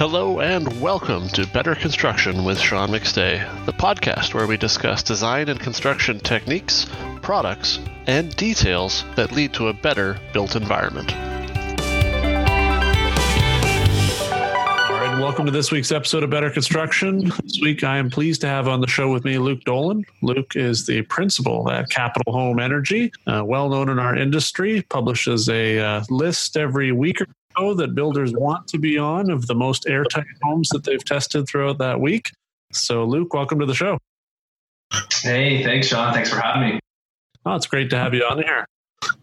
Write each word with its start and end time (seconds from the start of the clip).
Hello 0.00 0.40
and 0.40 0.80
welcome 0.80 1.28
to 1.28 1.46
Better 1.48 1.74
Construction 1.74 2.42
with 2.42 2.58
Sean 2.58 2.88
McStay, 2.88 3.66
the 3.66 3.72
podcast 3.74 4.32
where 4.32 4.46
we 4.46 4.56
discuss 4.56 5.02
design 5.02 5.50
and 5.50 5.60
construction 5.60 6.18
techniques, 6.20 6.86
products, 7.20 7.80
and 8.06 8.34
details 8.34 9.04
that 9.16 9.30
lead 9.30 9.52
to 9.52 9.68
a 9.68 9.74
better 9.74 10.18
built 10.32 10.56
environment. 10.56 11.14
Welcome 15.20 15.44
to 15.44 15.52
this 15.52 15.70
week's 15.70 15.92
episode 15.92 16.22
of 16.22 16.30
Better 16.30 16.48
Construction. 16.48 17.30
This 17.42 17.58
week 17.60 17.84
I 17.84 17.98
am 17.98 18.08
pleased 18.08 18.40
to 18.40 18.46
have 18.46 18.68
on 18.68 18.80
the 18.80 18.86
show 18.86 19.12
with 19.12 19.22
me 19.22 19.36
Luke 19.36 19.60
Dolan. 19.64 20.06
Luke 20.22 20.56
is 20.56 20.86
the 20.86 21.02
principal 21.02 21.70
at 21.70 21.90
Capital 21.90 22.32
Home 22.32 22.58
Energy, 22.58 23.12
uh, 23.26 23.44
well 23.44 23.68
known 23.68 23.90
in 23.90 23.98
our 23.98 24.16
industry, 24.16 24.80
publishes 24.88 25.50
a 25.50 25.78
uh, 25.78 26.04
list 26.08 26.56
every 26.56 26.92
week 26.92 27.20
or 27.20 27.26
so 27.58 27.74
that 27.74 27.94
builders 27.94 28.32
want 28.32 28.66
to 28.68 28.78
be 28.78 28.96
on 28.96 29.30
of 29.30 29.46
the 29.46 29.54
most 29.54 29.86
airtight 29.86 30.24
homes 30.42 30.70
that 30.70 30.84
they've 30.84 31.04
tested 31.04 31.46
throughout 31.46 31.76
that 31.76 32.00
week. 32.00 32.30
So, 32.72 33.04
Luke, 33.04 33.34
welcome 33.34 33.60
to 33.60 33.66
the 33.66 33.74
show. 33.74 33.98
Hey, 35.20 35.62
thanks, 35.62 35.88
Sean. 35.88 36.14
Thanks 36.14 36.30
for 36.30 36.40
having 36.40 36.62
me. 36.62 36.80
Oh, 37.44 37.56
it's 37.56 37.66
great 37.66 37.90
to 37.90 37.98
have 37.98 38.14
you 38.14 38.24
on 38.24 38.38
here. 38.38 38.64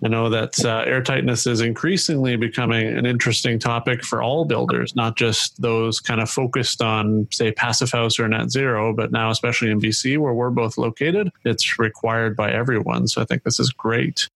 I 0.04 0.10
know 0.10 0.30
that 0.30 0.64
uh, 0.64 0.86
airtightness 0.86 1.48
is 1.48 1.62
increasingly 1.62 2.36
becoming 2.36 2.88
an 2.88 3.06
interesting 3.06 3.58
topic 3.58 4.04
for 4.04 4.22
all 4.22 4.46
builders, 4.46 4.96
not 4.96 5.18
just 5.18 5.60
those 5.62 6.00
kind 6.00 6.22
of 6.22 6.30
focused 6.30 6.82
on, 6.82 7.28
say, 7.32 7.52
passive 7.52 7.92
house 7.92 8.20
or 8.20 8.28
net 8.28 8.52
zero, 8.52 8.94
but 8.94 9.12
now, 9.12 9.32
especially 9.32 9.72
in 9.72 9.82
BC, 9.82 10.18
where 10.20 10.34
we're 10.34 10.52
both 10.52 10.78
located, 10.78 11.32
it's 11.46 11.80
required 11.80 12.36
by 12.36 12.52
everyone. 12.52 13.08
So 13.08 13.22
I 13.22 13.26
think 13.26 13.44
this 13.44 13.60
is 13.60 13.72
great. 13.72 14.28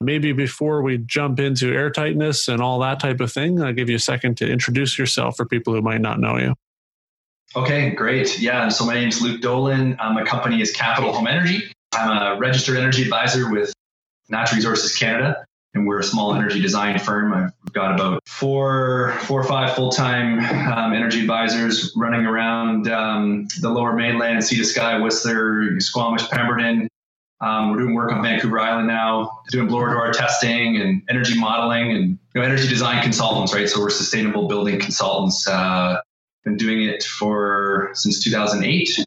Maybe 0.00 0.32
before 0.32 0.82
we 0.82 0.98
jump 0.98 1.40
into 1.40 1.72
airtightness 1.72 2.52
and 2.52 2.60
all 2.60 2.78
that 2.80 3.00
type 3.00 3.20
of 3.20 3.32
thing, 3.32 3.62
I'll 3.62 3.72
give 3.72 3.88
you 3.88 3.96
a 3.96 4.00
second 4.00 4.36
to 4.38 4.50
introduce 4.50 4.98
yourself 4.98 5.38
for 5.38 5.46
people 5.46 5.72
who 5.72 5.80
might 5.80 6.02
not 6.02 6.20
know 6.20 6.36
you. 6.36 6.54
Okay, 7.54 7.90
great. 7.90 8.38
Yeah, 8.38 8.68
so 8.68 8.84
my 8.84 8.94
name 8.94 9.08
is 9.08 9.22
Luke 9.22 9.40
Dolan. 9.40 9.96
Um, 9.98 10.14
my 10.14 10.24
company 10.24 10.60
is 10.60 10.72
Capital 10.72 11.12
Home 11.14 11.26
Energy. 11.26 11.72
I'm 11.94 12.10
a 12.10 12.38
registered 12.38 12.76
energy 12.76 13.02
advisor 13.02 13.50
with 13.50 13.72
Natural 14.28 14.56
Resources 14.56 14.96
Canada, 14.96 15.44
and 15.74 15.86
we're 15.86 16.00
a 16.00 16.04
small 16.04 16.34
energy 16.34 16.60
design 16.60 16.98
firm. 16.98 17.32
I've 17.32 17.72
got 17.72 17.94
about 17.94 18.26
four, 18.26 19.16
four 19.22 19.40
or 19.40 19.44
five 19.44 19.74
full-time 19.74 20.40
um, 20.72 20.92
energy 20.92 21.20
advisors 21.20 21.92
running 21.96 22.26
around 22.26 22.88
um, 22.88 23.48
the 23.60 23.70
Lower 23.70 23.92
Mainland, 23.92 24.44
Sea 24.44 24.56
to 24.56 24.64
Sky, 24.64 24.98
Whistler, 24.98 25.78
Squamish, 25.80 26.28
Pemberton, 26.30 26.88
um, 27.40 27.70
we're 27.70 27.78
doing 27.78 27.94
work 27.94 28.12
on 28.12 28.22
Vancouver 28.22 28.58
Island 28.58 28.88
now, 28.88 29.42
doing 29.50 29.68
blower 29.68 29.92
door 29.92 30.10
testing 30.12 30.80
and 30.80 31.02
energy 31.10 31.38
modeling 31.38 31.92
and 31.92 32.18
you 32.34 32.40
know, 32.40 32.42
energy 32.42 32.66
design 32.66 33.02
consultants, 33.02 33.52
right? 33.52 33.68
So 33.68 33.80
we're 33.80 33.90
sustainable 33.90 34.48
building 34.48 34.80
consultants. 34.80 35.46
Uh, 35.46 36.00
been 36.44 36.56
doing 36.56 36.82
it 36.82 37.02
for 37.02 37.90
since 37.92 38.22
2008. 38.24 39.04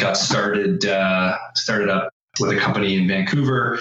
Got 0.00 0.16
started 0.16 0.86
uh, 0.86 1.36
started 1.54 1.88
up 1.88 2.12
with 2.40 2.50
a 2.50 2.60
company 2.60 2.96
in 2.96 3.06
Vancouver, 3.06 3.78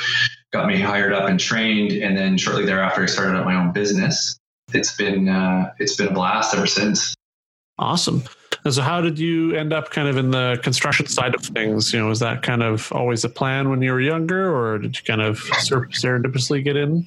got 0.56 0.68
me 0.68 0.80
hired 0.80 1.12
up 1.12 1.28
and 1.28 1.38
trained, 1.38 1.92
and 1.92 2.16
then 2.18 2.38
shortly 2.38 2.66
thereafter, 2.66 3.04
I 3.04 3.08
started 3.08 3.38
up 3.38 3.46
my 3.46 3.56
own 3.56 3.74
business. 3.74 4.38
It's 4.74 4.96
been 4.96 5.28
uh, 5.28 5.74
it's 5.80 5.96
been 5.96 6.08
a 6.08 6.14
blast 6.14 6.56
ever 6.56 6.66
since. 6.66 7.14
Awesome. 7.78 8.24
And 8.64 8.74
so, 8.74 8.82
how 8.82 9.02
did 9.02 9.20
you 9.20 9.54
end 9.54 9.74
up 9.74 9.92
kind 9.92 10.08
of 10.08 10.16
in 10.16 10.32
the 10.32 10.58
construction 10.64 11.08
side 11.08 11.36
of 11.36 11.42
things? 11.42 11.92
You 11.94 12.00
know, 12.00 12.08
was 12.08 12.22
that 12.22 12.42
kind 12.42 12.64
of 12.64 12.90
always 12.94 13.26
a 13.26 13.30
plan 13.30 13.70
when 13.70 13.82
you 13.82 13.92
were 13.92 14.00
younger, 14.00 14.56
or 14.56 14.80
did 14.80 14.98
you 14.98 15.04
kind 15.04 15.22
of 15.22 15.40
serendipitously 15.40 16.64
get 16.64 16.78
in? 16.78 17.06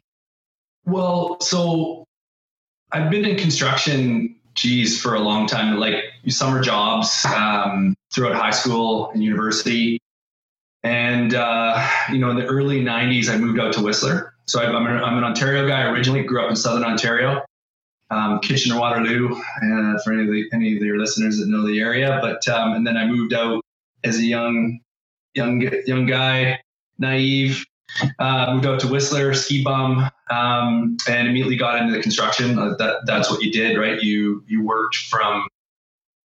Well, 0.85 1.41
so 1.41 2.05
I've 2.93 3.11
been 3.11 3.25
in 3.25 3.37
construction, 3.37 4.37
geez, 4.55 5.01
for 5.01 5.15
a 5.15 5.21
long 5.21 5.47
time, 5.47 5.79
like 5.79 6.05
summer 6.29 6.61
jobs 6.61 7.25
um, 7.25 7.95
throughout 8.13 8.35
high 8.35 8.51
school 8.51 9.11
and 9.11 9.25
university. 9.25 9.99
And, 10.85 11.35
uh, 11.35 11.87
you 12.11 12.19
know, 12.19 12.31
in 12.31 12.37
the 12.37 12.47
early 12.47 12.83
90s, 12.83 13.29
I 13.29 13.37
moved 13.37 13.59
out 13.59 13.73
to 13.75 13.83
Whistler. 13.83 14.35
So 14.47 14.61
I'm 14.63 14.87
an, 14.87 15.03
I'm 15.03 15.19
an 15.19 15.25
Ontario 15.25 15.67
guy 15.67 15.83
originally, 15.91 16.23
grew 16.23 16.43
up 16.43 16.51
in 16.51 16.57
Southern 16.57 16.85
Ontario 16.85 17.43
um, 18.11 18.41
Kitchener 18.41 18.79
Waterloo 18.79 19.35
uh, 19.35 19.99
for 20.03 20.13
any 20.13 20.23
of, 20.23 20.29
the, 20.29 20.45
any 20.53 20.77
of 20.77 20.83
your 20.83 20.99
listeners 20.99 21.39
that 21.39 21.49
know 21.49 21.67
the 21.67 21.81
area. 21.81 22.19
But 22.21 22.47
um, 22.49 22.75
and 22.75 22.87
then 22.87 22.97
I 22.97 23.07
moved 23.07 23.35
out 23.35 23.63
as 24.05 24.19
a 24.19 24.25
young 24.25 24.81
young 25.35 25.61
young 25.87 26.07
guy, 26.07 26.61
naive. 26.99 27.65
Uh, 28.19 28.53
moved 28.53 28.67
out 28.67 28.79
to 28.81 28.87
Whistler, 28.87 29.33
ski 29.33 29.65
bum, 29.65 30.11
um, 30.31 30.99
and 31.09 31.27
immediately 31.27 31.57
got 31.57 31.81
into 31.81 31.95
the 31.95 32.03
construction. 32.03 32.59
Uh, 32.59 32.75
that 32.79 33.07
that's 33.07 33.31
what 33.31 33.43
you 33.43 33.51
did, 33.51 33.79
right? 33.79 34.01
You 34.03 34.45
you 34.47 34.65
worked 34.65 34.97
from 34.97 35.47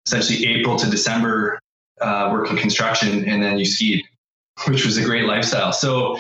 essentially 0.06 0.46
April 0.48 0.78
to 0.78 0.90
December 0.90 1.60
uh, 2.00 2.30
working 2.32 2.58
construction, 2.58 3.28
and 3.28 3.44
then 3.44 3.60
you 3.60 3.66
skied 3.66 4.06
which 4.68 4.86
was 4.86 4.98
a 4.98 5.04
great 5.04 5.26
lifestyle. 5.26 5.72
So, 5.72 6.18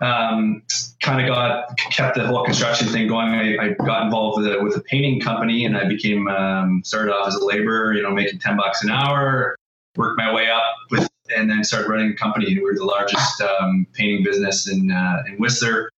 um, 0.00 0.62
kind 1.02 1.20
of 1.20 1.34
got 1.34 1.76
kept 1.76 2.16
the 2.16 2.26
whole 2.26 2.44
construction 2.44 2.88
thing 2.88 3.08
going. 3.08 3.28
I, 3.28 3.56
I 3.56 3.68
got 3.70 4.04
involved 4.04 4.40
with 4.40 4.52
a, 4.52 4.62
with 4.62 4.76
a 4.76 4.80
painting 4.80 5.20
company, 5.20 5.64
and 5.64 5.76
I 5.76 5.88
became 5.88 6.28
um, 6.28 6.82
started 6.84 7.12
off 7.12 7.28
as 7.28 7.34
a 7.34 7.44
laborer. 7.44 7.94
You 7.94 8.02
know, 8.02 8.10
making 8.10 8.38
ten 8.38 8.56
bucks 8.56 8.82
an 8.82 8.90
hour. 8.90 9.56
Worked 9.96 10.18
my 10.18 10.32
way 10.32 10.48
up 10.48 10.62
with, 10.90 11.08
and 11.36 11.50
then 11.50 11.64
started 11.64 11.88
running 11.88 12.12
a 12.12 12.14
company. 12.14 12.54
We 12.54 12.62
were 12.62 12.74
the 12.74 12.84
largest 12.84 13.40
um, 13.40 13.86
painting 13.92 14.22
business 14.22 14.68
in 14.68 14.90
uh, 14.90 15.22
in 15.26 15.36
Whistler. 15.36 15.90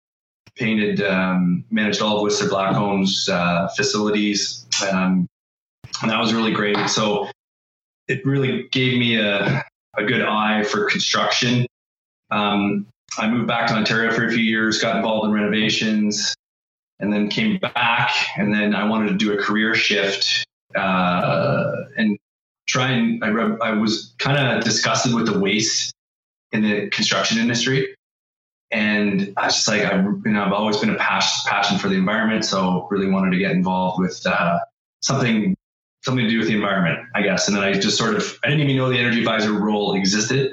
Painted, 0.56 1.00
um, 1.02 1.64
managed 1.70 2.02
all 2.02 2.16
of 2.16 2.22
Whistler 2.22 2.48
Blackcomb's 2.48 3.28
uh, 3.28 3.68
facilities, 3.76 4.66
um, 4.90 5.26
and 6.02 6.10
that 6.10 6.18
was 6.18 6.34
really 6.34 6.52
great. 6.52 6.76
So, 6.88 7.28
it 8.08 8.24
really 8.26 8.68
gave 8.70 8.98
me 8.98 9.18
a 9.18 9.64
a 9.96 10.04
good 10.04 10.22
eye 10.22 10.62
for 10.64 10.84
construction 10.84 11.66
um, 12.30 12.86
I 13.18 13.28
moved 13.28 13.48
back 13.48 13.68
to 13.68 13.74
Ontario 13.74 14.12
for 14.12 14.26
a 14.26 14.30
few 14.30 14.42
years, 14.42 14.80
got 14.80 14.96
involved 14.96 15.26
in 15.26 15.32
renovations, 15.32 16.34
and 17.00 17.12
then 17.12 17.28
came 17.28 17.58
back. 17.58 18.12
And 18.36 18.54
then 18.54 18.74
I 18.74 18.88
wanted 18.88 19.08
to 19.08 19.14
do 19.14 19.32
a 19.32 19.42
career 19.42 19.74
shift 19.74 20.46
uh, 20.76 21.72
and 21.96 22.18
try 22.68 22.92
and 22.92 23.24
I, 23.24 23.28
I 23.28 23.72
was 23.72 24.14
kind 24.18 24.38
of 24.38 24.62
disgusted 24.62 25.14
with 25.14 25.26
the 25.26 25.38
waste 25.38 25.92
in 26.52 26.62
the 26.62 26.88
construction 26.90 27.38
industry. 27.38 27.94
And 28.70 29.32
I 29.36 29.46
was 29.46 29.56
just 29.56 29.68
like, 29.68 29.82
I, 29.82 30.00
you 30.00 30.20
know, 30.26 30.44
I've 30.44 30.52
always 30.52 30.76
been 30.76 30.90
a 30.90 30.96
passion, 30.96 31.50
passion 31.50 31.78
for 31.78 31.88
the 31.88 31.96
environment. 31.96 32.44
So 32.44 32.86
really 32.90 33.10
wanted 33.10 33.32
to 33.32 33.38
get 33.38 33.50
involved 33.50 33.98
with 33.98 34.24
uh, 34.24 34.60
something, 35.00 35.56
something 36.04 36.24
to 36.24 36.30
do 36.30 36.38
with 36.38 36.46
the 36.46 36.54
environment, 36.54 37.00
I 37.16 37.22
guess. 37.22 37.48
And 37.48 37.56
then 37.56 37.64
I 37.64 37.72
just 37.72 37.98
sort 37.98 38.14
of, 38.14 38.38
I 38.44 38.48
didn't 38.48 38.62
even 38.62 38.76
know 38.76 38.88
the 38.88 38.98
energy 38.98 39.18
advisor 39.18 39.52
role 39.52 39.96
existed 39.96 40.52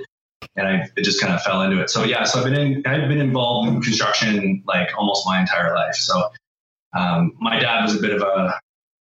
and 0.55 0.67
I 0.67 0.89
it 0.95 1.03
just 1.03 1.21
kind 1.21 1.33
of 1.33 1.41
fell 1.41 1.61
into 1.61 1.81
it. 1.81 1.89
So 1.89 2.03
yeah, 2.03 2.23
so 2.23 2.39
I've 2.39 2.45
been 2.45 2.59
in 2.59 2.83
I've 2.85 3.07
been 3.07 3.21
involved 3.21 3.69
in 3.69 3.81
construction 3.81 4.63
like 4.65 4.89
almost 4.97 5.25
my 5.25 5.39
entire 5.39 5.73
life. 5.75 5.95
So 5.95 6.29
um, 6.93 7.33
my 7.39 7.59
dad 7.59 7.83
was 7.83 7.95
a 7.95 8.01
bit 8.01 8.11
of 8.11 8.21
a, 8.21 8.59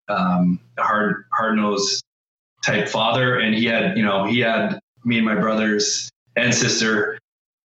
um, 0.08 0.60
a 0.78 0.82
hard 0.82 1.24
hard 1.32 1.56
nosed 1.56 2.02
type 2.62 2.88
father, 2.88 3.38
and 3.38 3.54
he 3.54 3.66
had 3.66 3.96
you 3.96 4.04
know 4.04 4.24
he 4.24 4.40
had 4.40 4.78
me 5.04 5.16
and 5.16 5.26
my 5.26 5.34
brothers 5.34 6.10
and 6.36 6.54
sister. 6.54 7.18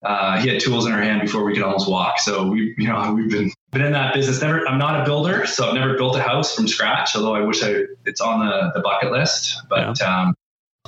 Uh, 0.04 0.40
he 0.40 0.48
had 0.48 0.60
tools 0.60 0.84
in 0.84 0.92
our 0.92 1.00
hand 1.00 1.20
before 1.20 1.44
we 1.44 1.54
could 1.54 1.62
almost 1.62 1.88
walk. 1.88 2.18
So 2.18 2.48
we, 2.48 2.74
you 2.76 2.88
know, 2.88 3.14
we've 3.14 3.30
been 3.30 3.52
been 3.70 3.82
in 3.82 3.92
that 3.92 4.12
business. 4.12 4.42
Never, 4.42 4.66
I'm 4.66 4.76
not 4.76 5.00
a 5.00 5.04
builder, 5.04 5.46
so 5.46 5.68
I've 5.68 5.74
never 5.74 5.96
built 5.96 6.16
a 6.16 6.22
house 6.22 6.56
from 6.56 6.66
scratch. 6.66 7.14
Although 7.14 7.36
I 7.36 7.40
wish 7.40 7.62
I, 7.62 7.84
it's 8.04 8.20
on 8.20 8.44
the, 8.44 8.72
the 8.74 8.80
bucket 8.80 9.12
list. 9.12 9.58
But 9.68 9.96
yeah. 10.00 10.22
Um, 10.22 10.34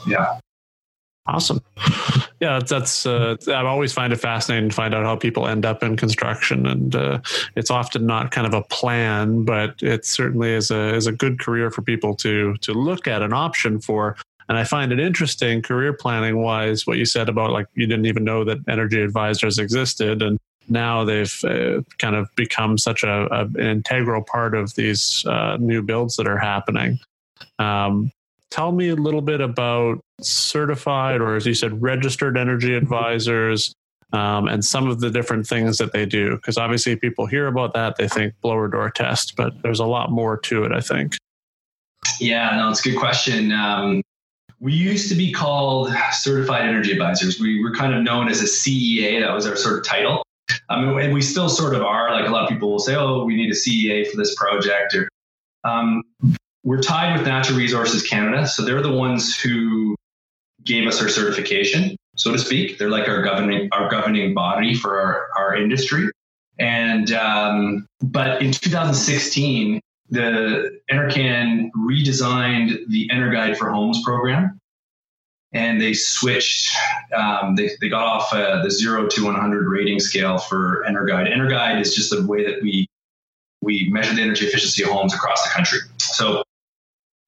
yeah. 0.09 0.41
Awesome. 1.27 1.61
Yeah, 2.45 2.61
that's, 2.61 3.07
uh, 3.07 3.37
I 3.49 3.65
always 3.65 3.95
find 3.95 4.13
it 4.13 4.17
fascinating 4.17 4.69
to 4.69 4.77
find 4.77 4.95
out 4.95 5.03
how 5.03 5.17
people 5.17 5.49
end 5.49 5.65
up 5.65 5.83
in 5.83 5.97
construction, 5.97 6.67
and 6.67 6.95
uh, 6.95 7.21
it's 7.57 7.71
often 7.71 8.05
not 8.05 8.33
kind 8.33 8.47
of 8.47 8.53
a 8.53 8.61
plan, 8.61 9.45
but 9.45 9.83
it 9.83 10.05
certainly 10.05 10.51
is 10.51 10.71
a 10.71 10.95
is 10.95 11.07
a 11.07 11.13
good 11.13 11.41
career 11.41 11.71
for 11.71 11.81
people 11.81 12.15
to 12.17 12.55
to 12.59 12.75
look 12.75 13.09
at 13.09 13.23
an 13.23 13.33
option 13.33 13.81
for. 13.81 14.19
And 14.51 14.59
I 14.59 14.65
find 14.65 14.93
it 14.93 15.01
interesting, 15.01 15.63
career 15.63 15.95
planning 15.95 16.37
wise, 16.37 16.87
what 16.87 16.99
you 16.99 17.07
said 17.07 17.31
about 17.31 17.51
like 17.51 17.67
you 17.77 17.87
didn't 17.87 18.05
even 18.05 18.25
know 18.25 18.45
that 18.45 18.59
energy 18.69 19.01
advisors 19.01 19.59
existed, 19.59 20.21
and 20.21 20.39
now 20.69 21.03
they've 21.03 21.45
uh, 21.45 21.81
kind 21.97 22.15
of 22.15 22.29
become 22.37 22.77
such 22.77 23.05
a, 23.05 23.27
a, 23.33 23.45
an 23.45 23.57
integral 23.79 24.23
part 24.23 24.55
of 24.55 24.75
these 24.75 25.25
uh, 25.27 25.57
new 25.59 25.81
builds 25.81 26.17
that 26.17 26.27
are 26.27 26.37
happening. 26.37 26.99
Um, 27.59 28.13
tell 28.51 28.71
me 28.71 28.91
a 28.91 28.97
little 28.97 29.23
bit 29.23 29.41
about 29.41 30.04
certified 30.21 31.21
or 31.21 31.37
as 31.37 31.47
you 31.47 31.55
said 31.55 31.83
registered 31.83 32.37
energy 32.37 32.75
advisors 32.75 33.75
um, 34.13 34.47
and 34.47 34.65
some 34.65 34.89
of 34.89 35.01
the 35.01 35.11
different 35.11 35.47
things 35.47 35.79
that 35.79 35.93
they 35.93 36.07
do. 36.07 36.37
Because 36.37 36.57
obviously 36.57 36.95
people 36.95 37.27
hear 37.27 37.47
about 37.49 37.75
that 37.75 37.97
they 37.97 38.09
think 38.09 38.35
blower 38.41 38.69
door 38.69 38.91
test 38.91 39.35
but 39.37 39.61
there's 39.63 39.81
a 39.81 39.87
lot 39.87 40.11
more 40.11 40.37
to 40.39 40.65
it 40.65 40.73
i 40.73 40.81
think. 40.81 41.17
Yeah 42.21 42.57
no 42.57 42.71
it's 42.71 42.85
a 42.85 42.91
good 42.91 42.99
question. 42.99 43.53
Um, 43.53 44.03
we 44.61 44.73
used 44.73 45.09
to 45.11 45.15
be 45.15 45.31
called 45.33 45.93
certified 46.13 46.63
energy 46.63 46.93
advisors. 46.93 47.39
We 47.39 47.63
were 47.63 47.75
kind 47.75 47.93
of 47.93 48.03
known 48.03 48.29
as 48.29 48.41
a 48.41 48.47
cea 48.47 49.21
that 49.21 49.33
was 49.33 49.47
our 49.47 49.57
sort 49.57 49.79
of 49.79 49.85
title. 49.85 50.23
Um, 50.71 50.97
and 50.99 51.13
we 51.13 51.21
still 51.21 51.49
sort 51.49 51.75
of 51.75 51.83
are. 51.83 52.13
Like 52.13 52.29
a 52.29 52.31
lot 52.31 52.45
of 52.45 52.49
people 52.49 52.71
will 52.71 52.79
say 52.79 52.95
oh 52.95 53.25
we 53.25 53.37
need 53.37 53.51
a 53.51 53.55
cea 53.55 54.05
for 54.05 54.17
this 54.17 54.35
project 54.37 54.95
or 54.95 55.09
um, 55.65 56.03
we're 56.63 56.81
tied 56.81 57.17
with 57.17 57.27
Natural 57.27 57.59
Resources 57.59 58.03
Canada, 58.03 58.47
so 58.47 58.65
they're 58.65 58.83
the 58.83 58.93
ones 58.93 59.37
who 59.37 59.95
gave 60.65 60.87
us 60.87 61.01
our 61.01 61.09
certification, 61.09 61.97
so 62.17 62.33
to 62.33 62.39
speak. 62.39 62.79
They're 62.79 62.91
like 62.91 63.09
our 63.09 63.23
governing 63.23 63.69
our 63.73 63.91
governing 63.91 64.35
body 64.35 64.75
for 64.75 65.01
our, 65.01 65.29
our 65.37 65.57
industry. 65.57 66.11
And 66.59 67.13
um, 67.13 67.87
but 68.03 68.41
in 68.43 68.53
2016, 68.53 69.81
the 70.11 70.81
NRCan 70.91 71.71
redesigned 71.77 72.79
the 72.89 73.09
EnerGuide 73.13 73.57
for 73.57 73.71
Homes 73.71 74.03
program, 74.05 74.61
and 75.53 75.81
they 75.81 75.95
switched. 75.95 76.71
Um, 77.17 77.57
they 77.57 77.71
they 77.81 77.89
got 77.89 78.05
off 78.05 78.33
uh, 78.33 78.63
the 78.63 78.71
zero 78.71 79.09
to 79.09 79.25
100 79.25 79.69
rating 79.69 79.99
scale 79.99 80.39
for 80.39 80.85
EnerGuide. 80.89 81.33
EnerGuide 81.33 81.81
is 81.81 81.95
just 81.95 82.11
the 82.11 82.25
way 82.25 82.45
that 82.45 82.63
we 82.63 82.87
we 83.61 83.89
measure 83.91 84.15
the 84.15 84.23
energy 84.23 84.47
efficiency 84.47 84.85
of 84.85 84.91
homes 84.91 85.15
across 85.15 85.43
the 85.43 85.51
country. 85.51 85.79
So 85.99 86.44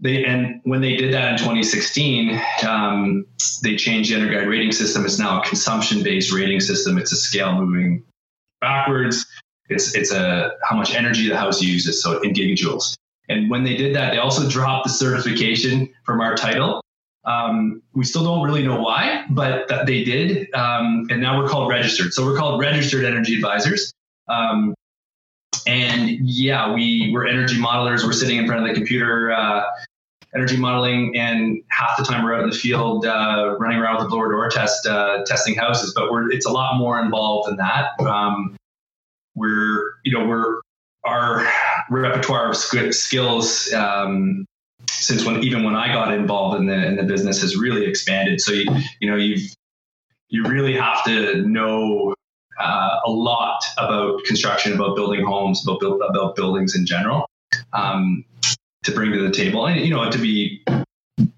they 0.01 0.25
and 0.25 0.61
when 0.65 0.81
they 0.81 0.97
did 0.97 1.13
that 1.15 1.33
in 1.33 1.39
2016, 1.39 2.41
um, 2.67 3.27
they 3.63 3.77
changed 3.77 4.13
the 4.13 4.17
EnerGuide 4.17 4.49
rating 4.49 4.73
system. 4.73 5.05
It's 5.05 5.19
now 5.19 5.41
a 5.41 5.45
consumption-based 5.45 6.33
rating 6.33 6.61
system. 6.61 6.99
It's 6.99 7.13
a 7.13 7.17
scale 7.17 7.55
moving 7.55 8.03
backwards. 8.61 9.25
It's 9.69 9.95
it's 9.95 10.13
a 10.13 10.53
how 10.69 10.77
much 10.77 10.95
energy 10.95 11.29
the 11.29 11.37
house 11.37 11.63
uses, 11.63 12.03
so 12.03 12.21
in 12.21 12.33
gigajoules. 12.33 12.95
And 13.29 13.51
when 13.51 13.65
they 13.65 13.77
did 13.77 13.95
that, 13.97 14.13
they 14.13 14.19
also 14.19 14.49
dropped 14.49 14.87
the 14.87 14.93
certification 14.93 15.93
from 16.05 16.21
our 16.21 16.37
title. 16.37 16.83
Um, 17.25 17.83
we 17.93 18.05
still 18.05 18.23
don't 18.23 18.43
really 18.43 18.63
know 18.63 18.81
why, 18.81 19.25
but 19.31 19.67
th- 19.69 19.85
they 19.87 20.05
did. 20.05 20.53
Um, 20.55 21.09
and 21.11 21.21
now 21.21 21.41
we're 21.41 21.49
called 21.49 21.69
registered. 21.69 22.13
So 22.13 22.25
we're 22.25 22.37
called 22.37 22.61
registered 22.61 23.05
energy 23.05 23.35
advisors. 23.35 23.93
Um, 24.29 24.75
and 25.67 26.11
yeah, 26.23 26.73
we 26.73 27.11
we're 27.13 27.27
energy 27.27 27.57
modelers. 27.57 28.05
We're 28.05 28.13
sitting 28.13 28.37
in 28.37 28.47
front 28.47 28.63
of 28.63 28.69
the 28.69 28.75
computer, 28.75 29.33
uh, 29.33 29.65
energy 30.37 30.57
modeling, 30.57 31.17
and 31.17 31.63
half 31.69 31.97
the 31.97 32.05
time 32.05 32.23
we're 32.25 32.35
out 32.35 32.43
in 32.43 32.51
the 32.51 32.57
field 32.57 33.07
uh, 33.07 33.57
running 33.59 33.79
around 33.79 33.97
with 33.97 34.07
a 34.07 34.09
blower 34.09 34.31
door 34.31 34.49
test, 34.51 34.87
uh, 34.87 35.25
testing 35.25 35.55
houses. 35.55 35.93
But 35.95 36.11
we're 36.11 36.31
it's 36.31 36.47
a 36.47 36.51
lot 36.51 36.77
more 36.79 37.01
involved 37.01 37.49
than 37.49 37.57
that. 37.57 37.99
Um, 38.01 38.57
we're 39.35 39.93
you 40.05 40.13
know 40.13 40.27
we're 40.27 40.61
our 41.05 41.47
repertoire 41.91 42.51
of 42.51 42.57
skills 42.57 43.73
um, 43.73 44.45
since 44.91 45.25
when 45.25 45.43
even 45.43 45.65
when 45.65 45.75
I 45.75 45.89
got 45.93 46.13
involved 46.13 46.61
in 46.61 46.67
the 46.67 46.87
in 46.87 46.97
the 46.97 47.05
business 47.05 47.41
has 47.41 47.57
really 47.57 47.87
expanded. 47.87 48.41
So 48.41 48.53
you 48.53 48.67
you 49.01 49.11
know 49.11 49.17
you've 49.17 49.55
you 50.29 50.45
really 50.45 50.77
have 50.77 51.05
to 51.05 51.43
know 51.43 52.15
uh, 52.61 52.97
a 53.05 53.11
lot 53.11 53.63
about 53.79 54.25
construction, 54.25 54.73
about 54.73 54.97
building 54.97 55.25
homes, 55.25 55.63
about 55.67 55.81
build, 55.81 56.01
about 56.09 56.35
buildings 56.35 56.75
in 56.75 56.87
general, 56.87 57.29
um, 57.73 58.25
to 58.87 58.93
bring 58.93 59.13
to 59.13 59.21
the 59.21 59.31
table, 59.31 59.67
and 59.67 59.81
you 59.81 59.91
know 59.91 60.11
to 60.11 60.19
be 60.19 60.65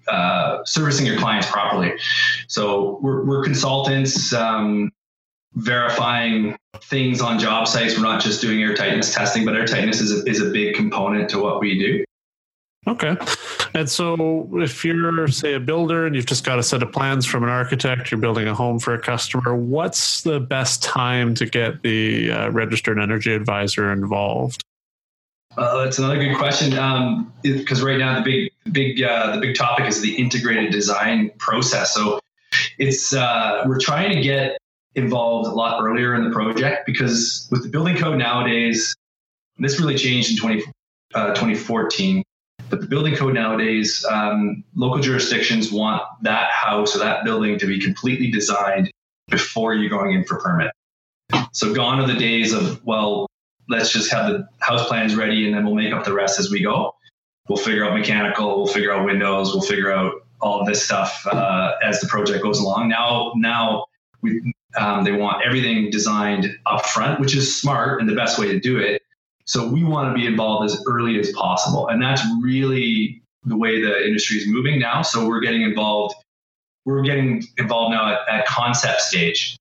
uh, 0.07 0.59
servicing 0.65 1.05
your 1.05 1.17
clients 1.17 1.49
properly. 1.49 1.93
So 2.47 2.99
we're, 3.01 3.25
we're 3.25 3.43
consultants. 3.43 4.33
Um, 4.33 4.91
verifying 5.55 6.57
things 6.83 7.21
on 7.21 7.39
job 7.39 7.67
sites. 7.67 7.97
We're 7.97 8.03
not 8.03 8.21
just 8.21 8.41
doing 8.41 8.61
air 8.61 8.75
tightness 8.75 9.13
testing, 9.13 9.45
but 9.45 9.55
air 9.55 9.65
tightness 9.65 9.99
is 9.99 10.11
a, 10.11 10.29
is 10.29 10.41
a 10.41 10.49
big 10.51 10.75
component 10.75 11.29
to 11.31 11.39
what 11.39 11.59
we 11.59 11.77
do. 11.79 12.03
Okay. 12.87 13.17
And 13.73 13.89
so 13.89 14.49
if 14.53 14.83
you're, 14.83 15.27
say, 15.27 15.53
a 15.53 15.59
builder 15.59 16.07
and 16.07 16.15
you've 16.15 16.25
just 16.25 16.43
got 16.43 16.59
a 16.59 16.63
set 16.63 16.81
of 16.81 16.91
plans 16.91 17.25
from 17.25 17.43
an 17.43 17.49
architect, 17.49 18.09
you're 18.09 18.19
building 18.19 18.47
a 18.47 18.55
home 18.55 18.79
for 18.79 18.93
a 18.93 19.01
customer, 19.01 19.55
what's 19.55 20.21
the 20.21 20.39
best 20.39 20.81
time 20.81 21.35
to 21.35 21.45
get 21.45 21.83
the 21.83 22.31
uh, 22.31 22.49
registered 22.49 22.97
energy 22.99 23.33
advisor 23.33 23.91
involved? 23.91 24.63
Uh, 25.57 25.83
that's 25.83 25.97
another 25.97 26.17
good 26.17 26.37
question. 26.37 26.69
Because 27.41 27.81
um, 27.81 27.87
right 27.87 27.97
now 27.97 28.19
the 28.19 28.23
big, 28.23 28.73
big, 28.73 29.03
uh, 29.03 29.35
the 29.35 29.41
big 29.41 29.55
topic 29.55 29.87
is 29.87 30.01
the 30.01 30.15
integrated 30.15 30.71
design 30.71 31.31
process. 31.37 31.93
So 31.93 32.19
it's 32.77 33.13
uh, 33.13 33.63
we're 33.65 33.79
trying 33.79 34.15
to 34.15 34.21
get 34.21 34.57
involved 34.95 35.47
a 35.47 35.51
lot 35.51 35.81
earlier 35.83 36.15
in 36.15 36.23
the 36.23 36.31
project 36.31 36.85
because 36.85 37.47
with 37.51 37.63
the 37.63 37.69
building 37.69 37.97
code 37.97 38.17
nowadays, 38.17 38.95
this 39.57 39.79
really 39.79 39.95
changed 39.95 40.31
in 40.31 40.37
20, 40.37 40.63
uh, 41.13 41.27
2014. 41.29 42.23
But 42.69 42.81
the 42.81 42.87
building 42.87 43.15
code 43.15 43.33
nowadays, 43.33 44.05
um, 44.09 44.63
local 44.75 45.01
jurisdictions 45.01 45.71
want 45.71 46.03
that 46.21 46.51
house 46.51 46.95
or 46.95 46.99
that 46.99 47.23
building 47.23 47.57
to 47.59 47.65
be 47.65 47.79
completely 47.79 48.29
designed 48.29 48.91
before 49.27 49.73
you're 49.73 49.89
going 49.89 50.13
in 50.13 50.23
for 50.23 50.37
permit. 50.37 50.71
So 51.51 51.73
gone 51.73 51.99
are 51.99 52.07
the 52.07 52.19
days 52.19 52.53
of, 52.53 52.85
well, 52.85 53.27
let's 53.69 53.91
just 53.91 54.11
have 54.11 54.31
the 54.31 54.47
house 54.59 54.87
plans 54.87 55.15
ready 55.15 55.45
and 55.45 55.55
then 55.55 55.63
we'll 55.65 55.75
make 55.75 55.93
up 55.93 56.03
the 56.03 56.13
rest 56.13 56.39
as 56.39 56.49
we 56.49 56.61
go. 56.61 56.95
We'll 57.47 57.57
figure 57.57 57.85
out 57.85 57.97
mechanical, 57.97 58.57
we'll 58.57 58.67
figure 58.67 58.93
out 58.93 59.05
windows, 59.05 59.53
we'll 59.53 59.63
figure 59.63 59.91
out 59.91 60.25
all 60.41 60.65
this 60.65 60.83
stuff 60.83 61.25
uh, 61.31 61.73
as 61.83 61.99
the 61.99 62.07
project 62.07 62.43
goes 62.43 62.59
along. 62.59 62.89
Now, 62.89 63.33
now 63.35 63.85
we 64.21 64.53
um, 64.77 65.03
they 65.03 65.11
want 65.11 65.43
everything 65.45 65.89
designed 65.89 66.55
up 66.67 66.85
front, 66.85 67.19
which 67.19 67.35
is 67.35 67.59
smart 67.59 67.99
and 67.99 68.09
the 68.09 68.15
best 68.15 68.37
way 68.37 68.47
to 68.47 68.59
do 68.59 68.77
it. 68.77 69.01
So 69.45 69.67
we 69.67 69.83
want 69.83 70.15
to 70.15 70.19
be 70.19 70.27
involved 70.27 70.69
as 70.71 70.83
early 70.87 71.19
as 71.19 71.31
possible. 71.31 71.87
And 71.87 72.01
that's 72.01 72.21
really 72.41 73.23
the 73.45 73.57
way 73.57 73.81
the 73.81 74.05
industry 74.05 74.37
is 74.37 74.47
moving 74.47 74.79
now. 74.79 75.01
So 75.01 75.27
we're 75.27 75.39
getting 75.39 75.63
involved. 75.63 76.15
We're 76.85 77.01
getting 77.01 77.43
involved 77.57 77.93
now 77.93 78.13
at, 78.13 78.29
at 78.29 78.45
concept 78.45 79.01
stage. 79.01 79.57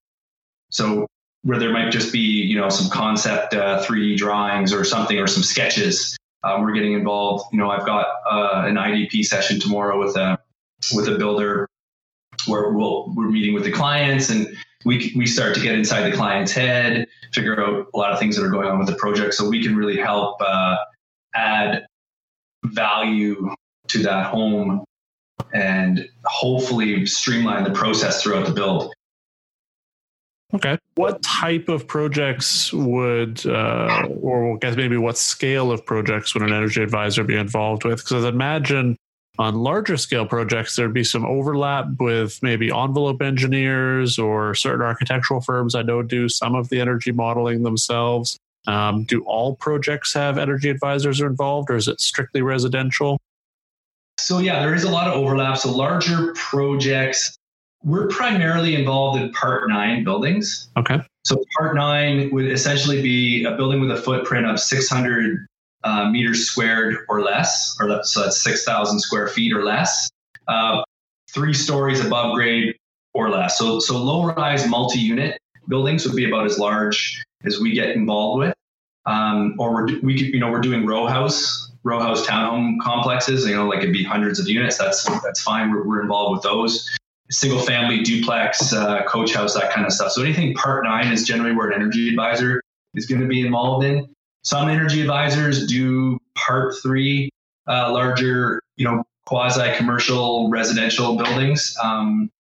So 0.71 1.07
where 1.43 1.59
there 1.59 1.73
might 1.73 1.91
just 1.91 2.13
be, 2.13 2.19
you 2.19 2.59
know, 2.59 2.69
some 2.69 2.91
concept 2.91 3.55
uh, 3.55 3.83
3D 3.85 4.17
drawings 4.17 4.73
or 4.73 4.85
something 4.85 5.19
or 5.19 5.27
some 5.27 5.43
sketches. 5.43 6.17
Uh, 6.43 6.59
we're 6.61 6.73
getting 6.73 6.93
involved. 6.93 7.45
You 7.53 7.59
know, 7.59 7.71
I've 7.71 7.87
got 7.87 8.07
uh, 8.31 8.65
an 8.67 8.75
IDP 8.75 9.25
session 9.25 9.61
tomorrow 9.61 9.99
with 9.99 10.17
a 10.17 10.39
with 10.95 11.09
a 11.09 11.19
builder 11.19 11.69
where 12.47 12.71
we'll, 12.71 13.13
we're 13.15 13.29
meeting 13.29 13.55
with 13.55 13.65
the 13.65 13.73
clients 13.73 14.31
and 14.31 14.47
we, 14.85 15.13
we 15.17 15.27
start 15.27 15.55
to 15.55 15.61
get 15.61 15.75
inside 15.75 16.11
the 16.11 16.17
client's 16.17 16.53
head, 16.53 17.07
figure 17.33 17.61
out 17.61 17.89
a 17.93 17.97
lot 17.97 18.13
of 18.13 18.19
things 18.19 18.37
that 18.37 18.45
are 18.45 18.51
going 18.51 18.69
on 18.69 18.79
with 18.79 18.87
the 18.87 18.95
project 18.95 19.35
so 19.35 19.49
we 19.49 19.63
can 19.63 19.77
really 19.77 19.97
help 19.97 20.41
uh, 20.41 20.77
add 21.35 21.85
value 22.65 23.55
to 23.89 24.03
that 24.03 24.27
home 24.27 24.85
and 25.53 26.09
hopefully 26.25 27.07
streamline 27.07 27.65
the 27.65 27.71
process 27.71 28.23
throughout 28.23 28.47
the 28.47 28.53
build. 28.53 28.93
Okay. 30.55 30.79
What 30.95 31.23
type 31.23 31.69
of 31.69 31.87
projects 31.87 32.73
would, 32.73 33.45
uh, 33.45 34.07
or 34.21 34.55
I 34.55 34.59
guess 34.61 34.77
maybe 34.77 34.97
what 34.97 35.19
scale 35.19 35.71
of 35.71 35.85
projects 35.85 36.33
would 36.35 36.43
an 36.43 36.53
energy 36.53 36.83
advisor 36.83 37.23
be 37.23 37.37
involved 37.37 37.85
with? 37.85 37.99
Because 37.99 38.25
I 38.25 38.29
imagine 38.29 38.97
on 39.39 39.57
larger 39.57 39.97
scale 39.97 40.27
projects, 40.27 40.75
there'd 40.75 40.95
be 40.95 41.05
some 41.05 41.25
overlap 41.27 41.87
with 42.01 42.43
maybe 42.43 42.71
envelope 42.71 43.21
engineers 43.23 44.19
or 44.19 44.55
certain 44.55 44.85
architectural 44.85 45.41
firms 45.41 45.75
I 45.75 45.83
know 45.83 46.03
do 46.03 46.29
some 46.29 46.55
of 46.55 46.71
the 46.71 46.81
energy 46.81 47.13
modeling 47.13 47.63
themselves. 47.63 48.39
Um, 48.67 49.05
do 49.05 49.23
all 49.25 49.55
projects 49.55 50.13
have 50.15 50.39
energy 50.39 50.69
advisors 50.71 51.21
involved, 51.21 51.71
or 51.71 51.77
is 51.77 51.89
it 51.89 52.01
strictly 52.01 52.43
residential? 52.43 53.19
So, 54.19 54.41
yeah, 54.41 54.61
there 54.61 54.75
is 54.75 54.85
a 54.85 54.91
lot 54.91 55.07
of 55.07 55.15
overlap. 55.15 55.59
So, 55.59 55.71
larger 55.71 56.33
projects, 56.35 57.37
we're 57.85 58.09
primarily 58.09 58.75
involved 58.75 59.21
in 59.21 59.31
Part 59.33 59.69
9 59.69 60.05
buildings. 60.05 60.69
Okay. 60.77 60.99
So, 61.25 61.43
Part 61.59 61.77
9 61.77 62.31
would 62.33 62.51
essentially 62.51 63.03
be 63.03 63.45
a 63.45 63.57
building 63.57 63.81
with 63.81 63.91
a 63.91 63.97
footprint 63.97 64.47
of 64.47 64.59
600 64.59 65.47
uh, 65.85 66.11
meters 66.11 66.47
squared 66.47 66.99
or 67.09 67.23
less, 67.23 67.77
or 67.81 68.03
so 68.05 68.23
that's 68.23 68.43
6,000 68.43 69.01
square 69.01 69.29
feet 69.29 69.53
or 69.53 69.65
less, 69.65 70.11
uh, 70.49 70.83
three 71.31 71.55
stories 71.55 72.05
above 72.05 72.35
grade 72.35 72.75
or 73.15 73.31
less. 73.31 73.59
So, 73.59 73.79
so 73.81 73.97
low 73.97 74.27
rise 74.27 74.67
multi 74.67 74.99
unit 74.99 75.39
buildings 75.69 76.07
would 76.07 76.17
be 76.17 76.29
about 76.29 76.47
as 76.47 76.59
large 76.59 77.23
as 77.45 77.61
we 77.61 77.73
get 77.73 77.91
involved 77.91 78.41
with. 78.41 78.55
Um, 79.07 79.55
or 79.59 79.73
we're, 79.73 80.01
we 80.01 80.19
could, 80.19 80.35
you 80.35 80.41
know, 80.41 80.51
we're 80.51 80.61
doing 80.61 80.85
row 80.85 81.07
house, 81.07 81.71
row 81.83 82.01
house 82.01 82.27
townhome 82.27 82.79
complexes, 82.83 83.47
you 83.47 83.55
know, 83.55 83.67
like 83.67 83.79
it'd 83.79 83.93
be 83.93 84.05
hundreds 84.05 84.39
of 84.39 84.49
units. 84.49 84.77
That's, 84.77 85.05
that's 85.23 85.41
fine. 85.41 85.71
We're, 85.71 85.87
we're 85.87 86.03
involved 86.03 86.35
with 86.35 86.43
those. 86.43 86.89
Single 87.31 87.61
family 87.61 88.03
duplex, 88.03 88.73
uh, 88.73 89.03
coach 89.05 89.35
house, 89.35 89.55
that 89.55 89.71
kind 89.71 89.87
of 89.87 89.93
stuff. 89.93 90.13
So 90.13 90.23
anything 90.23 90.55
part 90.55 90.85
nine 90.85 91.13
is 91.13 91.25
generally 91.25 91.55
where 91.55 91.69
an 91.69 91.75
energy 91.75 92.09
advisor 92.09 92.63
is 92.95 93.07
going 93.07 93.21
to 93.21 93.27
be 93.27 93.45
involved 93.45 93.85
in. 93.85 94.09
Some 94.45 94.69
energy 94.69 95.03
advisors 95.03 95.67
do 95.67 96.19
part 96.35 96.75
three, 96.83 97.29
uh, 97.67 97.93
larger, 97.93 98.63
you 98.77 98.85
know, 98.87 99.05
quasi 99.27 99.75
commercial 99.77 100.49
residential 100.49 101.17
buildings. 101.17 101.77
Um, 101.83 102.31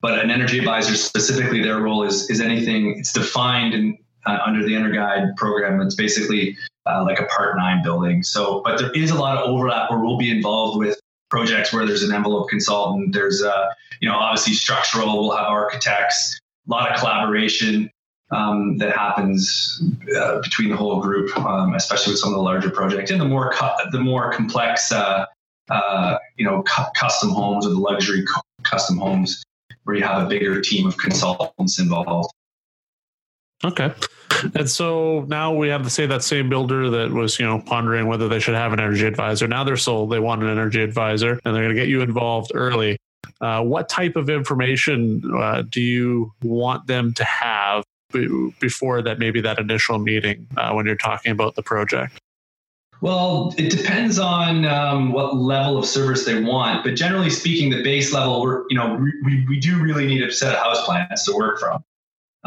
but 0.00 0.20
an 0.20 0.30
energy 0.30 0.58
advisor 0.58 0.94
specifically, 0.94 1.62
their 1.62 1.80
role 1.80 2.04
is 2.04 2.30
is 2.30 2.40
anything. 2.40 2.96
It's 2.98 3.12
defined 3.12 3.74
in 3.74 3.98
uh, 4.26 4.38
under 4.44 4.62
the 4.64 4.74
EnerGuide 4.74 5.36
program. 5.36 5.80
It's 5.80 5.94
basically 5.94 6.56
uh, 6.86 7.02
like 7.04 7.20
a 7.20 7.24
part 7.24 7.56
nine 7.56 7.82
building. 7.82 8.22
So, 8.22 8.62
but 8.64 8.78
there 8.78 8.92
is 8.92 9.10
a 9.10 9.16
lot 9.16 9.38
of 9.38 9.48
overlap 9.48 9.90
where 9.90 9.98
we'll 9.98 10.18
be 10.18 10.30
involved 10.30 10.78
with 10.78 11.00
projects 11.30 11.72
where 11.72 11.86
there's 11.86 12.02
an 12.02 12.14
envelope 12.14 12.48
consultant. 12.48 13.12
There's, 13.12 13.42
uh, 13.42 13.66
you 14.00 14.08
know, 14.08 14.14
obviously 14.14 14.54
structural. 14.54 15.18
We'll 15.18 15.36
have 15.36 15.46
architects. 15.46 16.40
A 16.68 16.70
lot 16.70 16.90
of 16.92 16.98
collaboration 16.98 17.90
um, 18.30 18.76
that 18.78 18.96
happens 18.96 19.80
uh, 20.18 20.40
between 20.40 20.70
the 20.70 20.76
whole 20.76 21.00
group, 21.00 21.36
um, 21.38 21.74
especially 21.74 22.12
with 22.12 22.20
some 22.20 22.30
of 22.30 22.36
the 22.36 22.42
larger 22.42 22.70
projects 22.70 23.10
and 23.10 23.20
the 23.20 23.24
more 23.24 23.52
cu- 23.52 23.90
the 23.92 24.00
more 24.00 24.32
complex, 24.32 24.90
uh, 24.90 25.26
uh, 25.70 26.18
you 26.36 26.44
know, 26.44 26.62
cu- 26.62 26.90
custom 26.96 27.30
homes 27.30 27.66
or 27.66 27.70
the 27.70 27.78
luxury 27.78 28.24
cu- 28.24 28.40
custom 28.64 28.98
homes 28.98 29.44
where 29.84 29.94
you 29.94 30.02
have 30.02 30.24
a 30.24 30.28
bigger 30.28 30.60
team 30.60 30.86
of 30.86 30.96
consultants 30.96 31.78
involved. 31.78 32.32
Okay. 33.64 33.92
And 34.54 34.68
so 34.68 35.24
now 35.28 35.54
we 35.54 35.68
have 35.68 35.82
to 35.82 35.90
say 35.90 36.06
that 36.06 36.22
same 36.22 36.48
builder 36.48 36.90
that 36.90 37.10
was, 37.10 37.38
you 37.38 37.46
know, 37.46 37.60
pondering 37.60 38.06
whether 38.06 38.28
they 38.28 38.38
should 38.38 38.54
have 38.54 38.72
an 38.72 38.80
energy 38.80 39.06
advisor. 39.06 39.46
Now 39.48 39.64
they're 39.64 39.76
sold, 39.76 40.10
they 40.10 40.20
want 40.20 40.42
an 40.42 40.48
energy 40.48 40.82
advisor, 40.82 41.40
and 41.44 41.54
they're 41.54 41.62
going 41.62 41.74
to 41.74 41.80
get 41.80 41.88
you 41.88 42.02
involved 42.02 42.52
early. 42.54 42.98
Uh, 43.40 43.62
what 43.62 43.88
type 43.88 44.16
of 44.16 44.30
information 44.30 45.22
uh, 45.36 45.62
do 45.68 45.80
you 45.80 46.32
want 46.42 46.86
them 46.86 47.12
to 47.14 47.24
have 47.24 47.84
before 48.60 49.02
that 49.02 49.18
maybe 49.18 49.40
that 49.40 49.58
initial 49.58 49.98
meeting 49.98 50.46
uh, 50.56 50.72
when 50.72 50.86
you're 50.86 50.96
talking 50.96 51.32
about 51.32 51.54
the 51.54 51.62
project? 51.62 52.18
Well, 53.02 53.54
it 53.58 53.70
depends 53.70 54.18
on 54.18 54.64
um, 54.64 55.12
what 55.12 55.36
level 55.36 55.76
of 55.76 55.84
service 55.84 56.24
they 56.24 56.40
want, 56.42 56.82
but 56.82 56.94
generally 56.94 57.28
speaking, 57.28 57.68
the 57.68 57.82
base 57.82 58.12
level, 58.12 58.40
we're, 58.40 58.64
you 58.70 58.76
know, 58.76 58.98
we, 59.24 59.44
we 59.46 59.60
do 59.60 59.78
really 59.78 60.06
need 60.06 60.22
a 60.22 60.32
set 60.32 60.54
of 60.54 60.58
house 60.58 60.84
plans 60.86 61.24
to 61.24 61.36
work 61.36 61.60
from. 61.60 61.84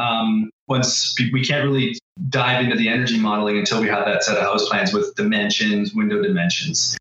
Um, 0.00 0.50
once 0.66 1.14
we 1.32 1.44
can't 1.44 1.64
really 1.64 1.98
dive 2.28 2.64
into 2.64 2.76
the 2.76 2.88
energy 2.88 3.18
modeling 3.18 3.58
until 3.58 3.80
we 3.80 3.88
have 3.88 4.04
that 4.06 4.22
set 4.22 4.36
of 4.36 4.42
house 4.42 4.68
plans 4.68 4.92
with 4.92 5.14
dimensions, 5.14 5.94
window 5.94 6.22
dimensions. 6.22 6.96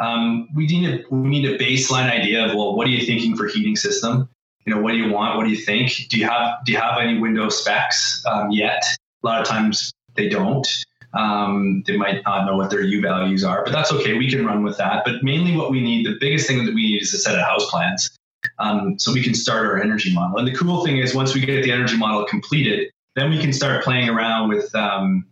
Um, 0.00 0.48
we 0.54 0.66
need 0.66 0.88
a 0.88 1.14
we 1.14 1.28
need 1.28 1.48
a 1.48 1.58
baseline 1.58 2.10
idea 2.10 2.46
of 2.46 2.54
well, 2.54 2.74
what 2.74 2.86
are 2.86 2.90
you 2.90 3.04
thinking 3.04 3.36
for 3.36 3.46
heating 3.46 3.76
system? 3.76 4.28
You 4.66 4.74
know, 4.74 4.80
what 4.80 4.92
do 4.92 4.98
you 4.98 5.12
want? 5.12 5.36
What 5.36 5.44
do 5.44 5.50
you 5.50 5.58
think? 5.58 6.08
Do 6.08 6.18
you 6.18 6.24
have 6.26 6.64
do 6.64 6.72
you 6.72 6.78
have 6.78 6.98
any 6.98 7.18
window 7.18 7.48
specs 7.50 8.24
um, 8.26 8.50
yet? 8.50 8.82
A 9.22 9.26
lot 9.26 9.40
of 9.40 9.46
times 9.46 9.92
they 10.14 10.28
don't. 10.28 10.66
Um, 11.12 11.82
they 11.86 11.96
might 11.96 12.22
not 12.24 12.46
know 12.46 12.56
what 12.56 12.70
their 12.70 12.82
U 12.82 13.02
values 13.02 13.44
are, 13.44 13.64
but 13.64 13.72
that's 13.72 13.92
okay. 13.92 14.16
We 14.16 14.30
can 14.30 14.46
run 14.46 14.62
with 14.62 14.76
that. 14.78 15.02
But 15.04 15.22
mainly, 15.22 15.56
what 15.56 15.70
we 15.70 15.80
need, 15.80 16.06
the 16.06 16.16
biggest 16.20 16.46
thing 16.46 16.64
that 16.64 16.74
we 16.74 16.82
need, 16.82 17.02
is 17.02 17.12
a 17.12 17.18
set 17.18 17.34
of 17.34 17.44
house 17.44 17.68
plans, 17.68 18.10
um, 18.58 18.98
so 18.98 19.12
we 19.12 19.22
can 19.22 19.34
start 19.34 19.66
our 19.66 19.82
energy 19.82 20.12
model. 20.12 20.38
And 20.38 20.46
the 20.46 20.54
cool 20.54 20.84
thing 20.84 20.98
is, 20.98 21.14
once 21.14 21.34
we 21.34 21.40
get 21.40 21.62
the 21.62 21.72
energy 21.72 21.96
model 21.96 22.24
completed, 22.24 22.90
then 23.16 23.30
we 23.30 23.38
can 23.38 23.52
start 23.52 23.84
playing 23.84 24.08
around 24.08 24.48
with 24.48 24.74
um, 24.74 25.26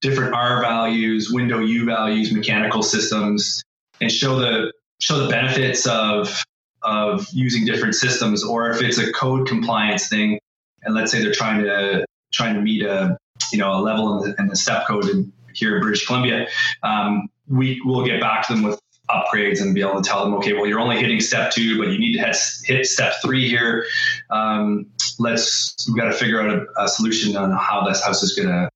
different 0.00 0.34
R 0.34 0.60
values, 0.60 1.30
window 1.30 1.60
U 1.60 1.84
values, 1.84 2.32
mechanical 2.32 2.82
systems, 2.82 3.62
and 4.00 4.10
show 4.10 4.38
the 4.38 4.72
show 5.00 5.18
the 5.18 5.28
benefits 5.28 5.86
of 5.86 6.44
of 6.82 7.26
using 7.32 7.64
different 7.64 7.94
systems. 7.94 8.44
Or 8.44 8.70
if 8.70 8.82
it's 8.82 8.98
a 8.98 9.12
code 9.12 9.48
compliance 9.48 10.08
thing, 10.08 10.38
and 10.82 10.94
let's 10.94 11.10
say 11.10 11.22
they're 11.22 11.32
trying 11.32 11.62
to 11.64 12.04
trying 12.32 12.54
to 12.54 12.60
meet 12.60 12.82
a 12.82 13.16
you 13.52 13.58
know 13.58 13.72
a 13.72 13.80
level 13.80 14.22
in 14.22 14.30
the, 14.30 14.36
in 14.38 14.48
the 14.48 14.56
step 14.56 14.86
code 14.86 15.08
in, 15.08 15.32
here 15.54 15.76
in 15.76 15.82
British 15.82 16.06
Columbia, 16.06 16.48
um, 16.82 17.28
we 17.48 17.80
will 17.84 18.04
get 18.04 18.20
back 18.20 18.46
to 18.46 18.54
them 18.54 18.62
with 18.62 18.78
upgrades 19.10 19.60
and 19.60 19.74
be 19.74 19.80
able 19.80 20.00
to 20.00 20.08
tell 20.08 20.24
them, 20.24 20.34
okay, 20.34 20.52
well, 20.52 20.66
you're 20.66 20.80
only 20.80 20.98
hitting 20.98 21.20
step 21.20 21.52
two, 21.52 21.78
but 21.78 21.88
you 21.88 21.98
need 21.98 22.16
to 22.16 22.22
hit, 22.64 22.86
step 22.86 23.14
three 23.22 23.48
here. 23.48 23.84
Um, 24.30 24.86
let's 25.18 25.74
we've 25.88 25.96
got 25.96 26.06
to 26.06 26.12
figure 26.12 26.40
out 26.40 26.50
a, 26.50 26.82
a 26.82 26.88
solution 26.88 27.36
on 27.36 27.50
how 27.52 27.84
this 27.86 28.02
house 28.04 28.22
is 28.22 28.34
going 28.34 28.48
to 28.48 28.68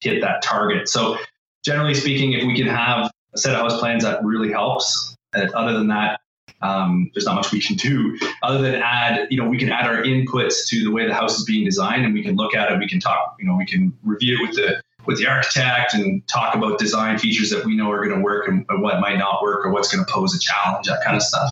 hit 0.00 0.20
that 0.22 0.42
target. 0.42 0.88
So, 0.88 1.18
generally 1.64 1.94
speaking, 1.94 2.32
if 2.32 2.44
we 2.44 2.56
can 2.56 2.66
have 2.66 3.10
a 3.34 3.38
set 3.38 3.54
of 3.54 3.60
house 3.60 3.78
plans, 3.78 4.04
that 4.04 4.22
really 4.24 4.52
helps. 4.52 5.16
Uh, 5.34 5.46
other 5.54 5.72
than 5.72 5.88
that, 5.88 6.20
um, 6.62 7.10
there's 7.14 7.26
not 7.26 7.34
much 7.34 7.52
we 7.52 7.60
can 7.60 7.76
do 7.76 8.16
other 8.42 8.62
than 8.62 8.76
add, 8.76 9.26
you 9.30 9.36
know, 9.36 9.48
we 9.48 9.58
can 9.58 9.70
add 9.70 9.86
our 9.86 10.02
inputs 10.02 10.66
to 10.68 10.84
the 10.84 10.90
way 10.90 11.06
the 11.06 11.14
house 11.14 11.38
is 11.38 11.44
being 11.44 11.64
designed 11.64 12.04
and 12.04 12.14
we 12.14 12.22
can 12.22 12.36
look 12.36 12.54
at 12.54 12.70
it. 12.70 12.78
We 12.78 12.88
can 12.88 13.00
talk, 13.00 13.36
you 13.40 13.46
know, 13.46 13.56
we 13.56 13.66
can 13.66 13.92
review 14.04 14.38
it 14.38 14.48
with 14.48 14.56
the, 14.56 14.82
with 15.06 15.18
the 15.18 15.26
architect 15.26 15.94
and 15.94 16.26
talk 16.28 16.54
about 16.54 16.78
design 16.78 17.18
features 17.18 17.50
that 17.50 17.64
we 17.64 17.76
know 17.76 17.90
are 17.90 18.04
going 18.04 18.16
to 18.16 18.22
work 18.22 18.48
and, 18.48 18.64
what 18.80 19.00
might 19.00 19.18
not 19.18 19.42
work 19.42 19.64
or 19.64 19.70
what's 19.72 19.92
going 19.92 20.04
to 20.04 20.12
pose 20.12 20.34
a 20.34 20.38
challenge, 20.38 20.86
that 20.86 21.02
kind 21.04 21.16
of 21.16 21.22
stuff. 21.22 21.50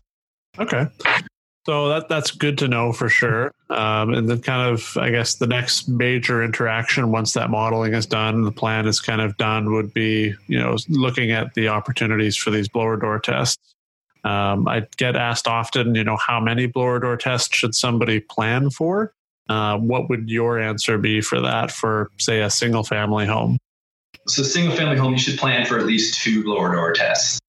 Okay. 0.59 0.87
So 1.65 1.89
that 1.89 2.09
that's 2.09 2.31
good 2.31 2.57
to 2.59 2.67
know 2.67 2.91
for 2.91 3.07
sure. 3.07 3.51
Um, 3.69 4.13
and 4.13 4.27
then 4.27 4.41
kind 4.41 4.71
of, 4.71 4.97
I 4.97 5.11
guess, 5.11 5.35
the 5.35 5.45
next 5.45 5.87
major 5.87 6.43
interaction 6.43 7.11
once 7.11 7.33
that 7.33 7.51
modeling 7.51 7.93
is 7.93 8.07
done, 8.07 8.41
the 8.41 8.51
plan 8.51 8.87
is 8.87 8.99
kind 8.99 9.21
of 9.21 9.37
done, 9.37 9.71
would 9.71 9.93
be 9.93 10.33
you 10.47 10.59
know 10.59 10.75
looking 10.89 11.31
at 11.31 11.53
the 11.53 11.67
opportunities 11.67 12.35
for 12.35 12.49
these 12.49 12.67
blower 12.67 12.97
door 12.97 13.19
tests. 13.19 13.75
Um, 14.23 14.67
I 14.67 14.87
get 14.97 15.15
asked 15.15 15.47
often, 15.47 15.95
you 15.95 16.03
know, 16.03 16.17
how 16.17 16.39
many 16.39 16.65
blower 16.65 16.99
door 16.99 17.17
tests 17.17 17.55
should 17.55 17.75
somebody 17.75 18.19
plan 18.19 18.69
for? 18.71 19.13
Uh, 19.51 19.77
what 19.77 20.09
would 20.09 20.29
your 20.29 20.59
answer 20.59 20.97
be 20.97 21.19
for 21.19 21.41
that 21.41 21.71
for, 21.71 22.09
say, 22.17 22.41
a 22.41 22.49
single 22.49 22.83
family 22.83 23.25
home? 23.25 23.57
So, 24.27 24.43
single 24.43 24.75
family 24.75 24.97
home, 24.97 25.11
you 25.11 25.19
should 25.19 25.37
plan 25.37 25.65
for 25.65 25.77
at 25.77 25.85
least 25.85 26.21
two 26.23 26.43
blower 26.43 26.73
door 26.73 26.93
tests. 26.93 27.39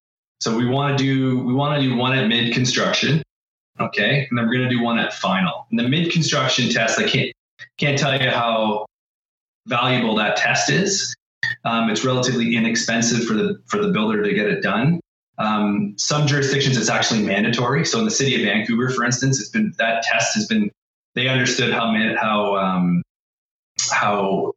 So 0.42 0.56
we 0.56 0.66
want 0.66 0.98
to 0.98 1.04
do 1.04 1.38
we 1.38 1.54
want 1.54 1.80
to 1.80 1.88
do 1.88 1.94
one 1.94 2.18
at 2.18 2.26
mid 2.26 2.52
construction, 2.52 3.22
okay, 3.78 4.26
and 4.28 4.36
then 4.36 4.48
we're 4.48 4.54
going 4.54 4.68
to 4.68 4.74
do 4.74 4.82
one 4.82 4.98
at 4.98 5.12
final. 5.12 5.68
And 5.70 5.78
the 5.78 5.88
mid 5.88 6.10
construction 6.10 6.68
test, 6.68 6.98
I 6.98 7.08
can't 7.08 7.32
can't 7.78 7.96
tell 7.96 8.20
you 8.20 8.28
how 8.28 8.86
valuable 9.68 10.16
that 10.16 10.36
test 10.36 10.68
is. 10.68 11.14
Um, 11.64 11.90
it's 11.90 12.04
relatively 12.04 12.56
inexpensive 12.56 13.24
for 13.24 13.34
the 13.34 13.62
for 13.66 13.80
the 13.80 13.92
builder 13.92 14.20
to 14.24 14.34
get 14.34 14.48
it 14.48 14.64
done. 14.64 14.98
Um, 15.38 15.94
some 15.96 16.26
jurisdictions 16.26 16.76
it's 16.76 16.90
actually 16.90 17.22
mandatory. 17.22 17.84
So 17.84 18.00
in 18.00 18.04
the 18.04 18.10
city 18.10 18.34
of 18.34 18.42
Vancouver, 18.42 18.90
for 18.90 19.04
instance, 19.04 19.40
it's 19.40 19.50
been 19.50 19.72
that 19.78 20.02
test 20.02 20.34
has 20.34 20.48
been 20.48 20.72
they 21.14 21.28
understood 21.28 21.72
how 21.72 21.92
how 22.16 22.56
um, 22.56 23.02
how 23.90 24.52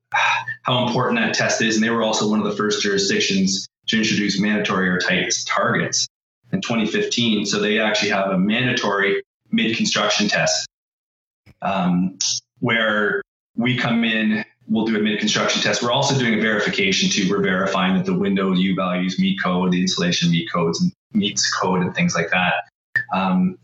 how 0.63 0.87
important 0.87 1.19
that 1.19 1.33
test 1.33 1.61
is, 1.61 1.75
and 1.75 1.83
they 1.83 1.89
were 1.89 2.03
also 2.03 2.29
one 2.29 2.39
of 2.39 2.45
the 2.45 2.55
first 2.55 2.81
jurisdictions 2.81 3.67
to 3.87 3.97
introduce 3.97 4.39
mandatory 4.39 4.87
airtight 4.87 5.33
targets 5.45 6.07
in 6.51 6.61
2015. 6.61 7.45
So 7.45 7.59
they 7.59 7.79
actually 7.79 8.09
have 8.09 8.31
a 8.31 8.37
mandatory 8.37 9.23
mid 9.51 9.77
construction 9.77 10.27
test 10.27 10.67
um, 11.61 12.17
where 12.59 13.21
we 13.55 13.77
come 13.77 14.03
in 14.03 14.43
we'll 14.67 14.85
do 14.85 14.97
a 14.97 14.99
mid-construction 14.99 15.61
test. 15.61 15.83
We're 15.83 15.91
also 15.91 16.17
doing 16.17 16.35
a 16.35 16.41
verification 16.41 17.09
too. 17.09 17.29
We're 17.29 17.41
verifying 17.41 17.95
that 17.95 18.05
the 18.05 18.17
window 18.17 18.53
U 18.53 18.75
values 18.75 19.19
meet 19.19 19.41
code, 19.41 19.71
the 19.71 19.81
insulation 19.81 20.31
meet 20.31 20.51
codes 20.51 20.81
and 20.81 20.91
meets 21.13 21.53
code 21.53 21.81
and 21.81 21.93
things 21.93 22.15
like 22.15 22.29
that. 22.31 22.69
Um, 23.13 23.57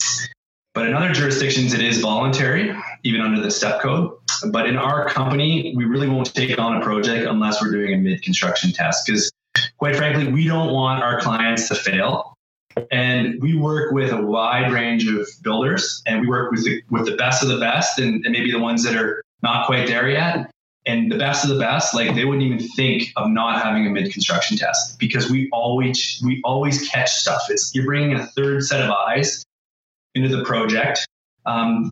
but 0.74 0.88
in 0.88 0.94
other 0.94 1.12
jurisdictions, 1.12 1.74
it 1.74 1.82
is 1.82 2.00
voluntary, 2.00 2.74
even 3.04 3.22
under 3.22 3.42
the 3.42 3.52
step 3.52 3.82
code. 3.82 4.12
But 4.52 4.68
in 4.68 4.78
our 4.78 5.08
company, 5.10 5.74
we 5.76 5.86
really 5.86 6.08
won't 6.08 6.34
take 6.34 6.58
on 6.58 6.78
a 6.78 6.82
project 6.82 7.28
unless 7.28 7.62
we're 7.62 7.72
doing 7.72 7.94
a 7.94 7.98
mid-construction 7.98 8.72
test 8.72 9.06
because, 9.06 9.32
quite 9.78 9.96
frankly, 9.96 10.28
we 10.28 10.48
don't 10.48 10.72
want 10.72 11.04
our 11.04 11.20
clients 11.20 11.68
to 11.68 11.76
fail. 11.76 12.38
And 12.90 13.42
we 13.42 13.54
work 13.54 13.92
with 13.92 14.14
a 14.14 14.22
wide 14.22 14.72
range 14.72 15.06
of 15.08 15.28
builders, 15.42 16.02
and 16.06 16.22
we 16.22 16.28
work 16.28 16.52
with 16.52 16.64
the, 16.64 16.82
with 16.90 17.06
the 17.06 17.18
best 17.18 17.44
of 17.44 17.50
the 17.50 17.60
best, 17.60 18.00
and, 18.00 18.26
and 18.26 18.32
maybe 18.32 18.50
the 18.50 18.60
ones 18.60 18.84
that 18.84 18.96
are 18.96 19.22
not 19.44 19.66
quite 19.66 19.88
there 19.88 20.10
yet 20.10 20.50
and 20.86 21.12
the 21.12 21.18
best 21.18 21.44
of 21.44 21.50
the 21.52 21.60
best 21.60 21.94
like 21.94 22.16
they 22.16 22.26
wouldn't 22.26 22.44
even 22.44 22.60
think 22.70 23.12
of 23.16 23.30
not 23.30 23.62
having 23.62 23.86
a 23.86 23.90
mid 23.90 24.12
construction 24.12 24.58
test 24.58 24.98
because 24.98 25.30
we 25.30 25.48
always 25.52 26.22
we 26.26 26.42
always 26.44 26.88
catch 26.90 27.12
stuff 27.12 27.44
it's 27.50 27.74
you're 27.76 27.86
bringing 27.86 28.16
a 28.16 28.26
third 28.28 28.64
set 28.64 28.82
of 28.82 28.90
eyes 28.90 29.46
into 30.16 30.36
the 30.36 30.44
project. 30.44 31.08
Um, 31.46 31.92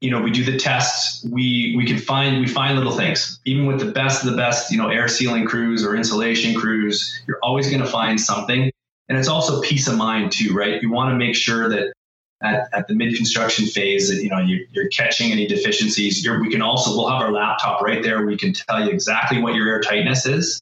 you 0.00 0.10
know 0.10 0.20
we 0.22 0.30
do 0.30 0.44
the 0.44 0.56
tests. 0.58 1.24
We 1.24 1.74
we 1.76 1.84
can 1.84 1.98
find 1.98 2.40
we 2.40 2.46
find 2.46 2.76
little 2.76 2.92
things. 2.92 3.40
Even 3.44 3.66
with 3.66 3.80
the 3.80 3.90
best 3.90 4.24
of 4.24 4.30
the 4.30 4.36
best 4.36 4.70
you 4.70 4.78
know 4.78 4.88
air 4.88 5.08
sealing 5.08 5.44
crews 5.44 5.84
or 5.84 5.96
insulation 5.96 6.54
crews 6.54 7.20
you're 7.26 7.40
always 7.42 7.68
going 7.68 7.82
to 7.82 7.88
find 7.88 8.20
something. 8.20 8.70
And 9.08 9.18
it's 9.18 9.28
also 9.28 9.60
peace 9.62 9.88
of 9.88 9.96
mind 9.96 10.32
too 10.32 10.54
right? 10.54 10.80
You 10.80 10.90
want 10.90 11.12
to 11.12 11.16
make 11.16 11.34
sure 11.34 11.68
that 11.68 11.92
at, 12.42 12.68
at 12.72 12.88
the 12.88 12.94
mid 12.94 13.16
construction 13.16 13.66
phase 13.66 14.08
that 14.08 14.22
you 14.22 14.28
know 14.28 14.38
you, 14.38 14.66
are 14.76 14.88
catching 14.88 15.32
any 15.32 15.46
deficiencies. 15.46 16.24
You're, 16.24 16.40
we 16.40 16.50
can 16.50 16.62
also 16.62 16.90
we'll 16.90 17.08
have 17.08 17.20
our 17.20 17.32
laptop 17.32 17.82
right 17.82 18.02
there. 18.02 18.24
We 18.24 18.36
can 18.36 18.52
tell 18.52 18.84
you 18.84 18.90
exactly 18.90 19.40
what 19.40 19.54
your 19.54 19.68
air 19.68 19.80
tightness 19.80 20.26
is, 20.26 20.60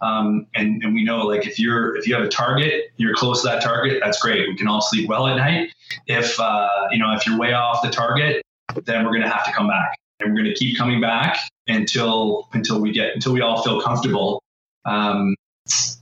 um, 0.00 0.46
and 0.54 0.82
and 0.82 0.94
we 0.94 1.04
know 1.04 1.26
like 1.26 1.46
if 1.46 1.58
you're 1.58 1.96
if 1.96 2.06
you 2.06 2.14
have 2.14 2.24
a 2.24 2.28
target, 2.28 2.92
you're 2.96 3.14
close 3.14 3.42
to 3.42 3.48
that 3.48 3.62
target. 3.62 4.00
That's 4.02 4.20
great. 4.20 4.48
We 4.48 4.56
can 4.56 4.68
all 4.68 4.80
sleep 4.80 5.08
well 5.08 5.26
at 5.26 5.36
night. 5.36 5.70
If 6.06 6.38
uh, 6.40 6.68
you 6.90 6.98
know 6.98 7.12
if 7.12 7.26
you're 7.26 7.38
way 7.38 7.52
off 7.52 7.82
the 7.82 7.90
target, 7.90 8.42
then 8.84 9.04
we're 9.04 9.12
going 9.12 9.22
to 9.22 9.28
have 9.28 9.44
to 9.44 9.52
come 9.52 9.68
back, 9.68 9.98
and 10.20 10.30
we're 10.30 10.42
going 10.42 10.52
to 10.52 10.58
keep 10.58 10.78
coming 10.78 11.00
back 11.00 11.38
until 11.66 12.48
until 12.52 12.80
we 12.80 12.92
get 12.92 13.14
until 13.14 13.32
we 13.32 13.42
all 13.42 13.62
feel 13.62 13.80
comfortable 13.80 14.42
um, 14.86 15.34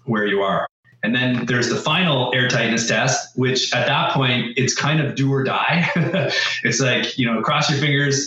where 0.05 0.27
you 0.27 0.43
are. 0.43 0.67
And 1.03 1.15
then 1.15 1.47
there's 1.47 1.69
the 1.69 1.77
final 1.77 2.33
air 2.35 2.49
tightness 2.49 2.89
test, 2.89 3.39
which 3.39 3.73
at 3.75 3.87
that 3.87 4.13
point, 4.13 4.55
it's 4.57 4.75
kind 4.75 5.01
of 5.01 5.15
do 5.15 5.33
or 5.33 5.45
die. 5.45 5.89
it's 6.65 6.81
like, 6.81 7.17
you 7.17 7.27
know, 7.27 7.41
cross 7.41 7.71
your 7.71 7.79
fingers. 7.79 8.27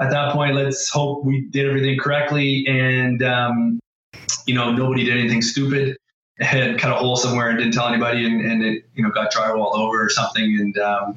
At 0.00 0.10
that 0.10 0.32
point, 0.32 0.54
let's 0.54 0.88
hope 0.88 1.24
we 1.24 1.42
did 1.42 1.66
everything 1.66 1.98
correctly 1.98 2.66
and, 2.68 3.22
um, 3.22 3.80
you 4.46 4.54
know, 4.54 4.72
nobody 4.72 5.04
did 5.04 5.16
anything 5.16 5.42
stupid 5.42 5.96
and 6.38 6.78
cut 6.78 6.92
a 6.92 6.94
hole 6.94 7.16
somewhere 7.16 7.48
and 7.48 7.58
didn't 7.58 7.72
tell 7.72 7.88
anybody 7.88 8.24
and, 8.24 8.40
and 8.40 8.62
it, 8.62 8.84
you 8.94 9.02
know, 9.02 9.10
got 9.10 9.32
drywalled 9.32 9.74
over 9.74 10.04
or 10.04 10.08
something. 10.10 10.58
And, 10.58 10.78
um, 10.78 11.16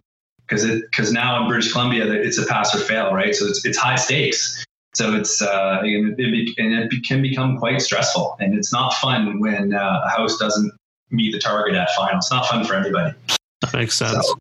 because 0.50 0.64
it 0.64 0.84
because 0.90 1.12
now 1.12 1.42
in 1.42 1.48
British 1.48 1.72
Columbia 1.72 2.12
it's 2.12 2.38
a 2.38 2.46
pass 2.46 2.74
or 2.76 2.80
fail, 2.80 3.14
right? 3.14 3.36
So 3.36 3.46
it's 3.46 3.64
it's 3.66 3.78
high 3.78 3.96
stakes. 3.96 4.66
So 4.96 5.14
it's 5.14 5.42
uh, 5.42 5.80
and 5.82 6.20
it, 6.20 6.56
and 6.58 6.92
it 6.92 7.04
can 7.08 7.22
become 7.22 7.58
quite 7.58 7.82
stressful, 7.82 8.36
and 8.40 8.56
it's 8.56 8.74
not 8.74 8.94
fun 8.96 9.40
when 9.40 9.74
uh, 9.74 10.02
a 10.06 10.10
house 10.10 10.38
doesn't 10.38 10.74
meet 11.12 11.32
the 11.32 11.40
target 11.40 11.76
at 11.76 11.90
final. 11.92 12.18
It's 12.18 12.32
not 12.32 12.46
fun 12.48 12.66
for 12.66 12.76
anybody. 12.76 13.16
That 13.62 13.74
makes 13.74 13.96
sense. 13.96 14.28
So, 14.28 14.38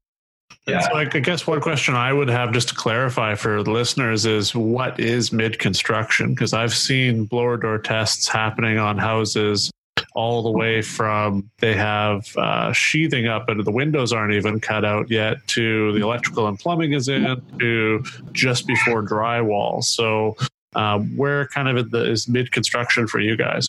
yeah. 0.66 0.80
So 0.80 0.94
I 0.94 1.04
guess 1.06 1.46
one 1.46 1.60
question 1.60 1.94
I 1.94 2.12
would 2.12 2.28
have 2.28 2.52
just 2.52 2.68
to 2.68 2.74
clarify 2.74 3.34
for 3.34 3.62
the 3.62 3.70
listeners 3.70 4.26
is 4.26 4.54
what 4.54 5.00
is 5.00 5.32
mid 5.32 5.58
construction? 5.58 6.34
Because 6.34 6.52
I've 6.52 6.74
seen 6.74 7.24
blower 7.24 7.56
door 7.56 7.78
tests 7.78 8.28
happening 8.28 8.78
on 8.78 8.98
houses 8.98 9.70
all 10.14 10.42
the 10.42 10.50
way 10.50 10.82
from 10.82 11.48
they 11.58 11.74
have 11.74 12.36
uh, 12.36 12.72
sheathing 12.72 13.26
up 13.26 13.48
and 13.48 13.64
the 13.64 13.70
windows 13.70 14.12
aren't 14.12 14.34
even 14.34 14.60
cut 14.60 14.84
out 14.84 15.10
yet 15.10 15.46
to 15.46 15.92
the 15.92 16.00
electrical 16.00 16.48
and 16.48 16.58
plumbing 16.58 16.92
is 16.92 17.08
in 17.08 17.40
to 17.58 18.02
just 18.32 18.66
before 18.66 19.02
drywall. 19.02 19.82
So 19.82 20.36
uh, 20.74 20.98
where 20.98 21.46
kind 21.48 21.68
of 21.68 21.94
is 21.94 22.28
mid 22.28 22.52
construction 22.52 23.06
for 23.06 23.20
you 23.20 23.36
guys? 23.36 23.68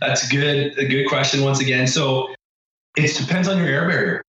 That's 0.00 0.28
good. 0.28 0.78
A 0.78 0.86
good 0.86 1.08
question 1.08 1.42
once 1.42 1.60
again. 1.60 1.86
So 1.86 2.34
it 2.96 3.16
depends 3.16 3.48
on 3.48 3.58
your 3.58 3.66
air 3.66 3.88
barrier. 3.88 4.22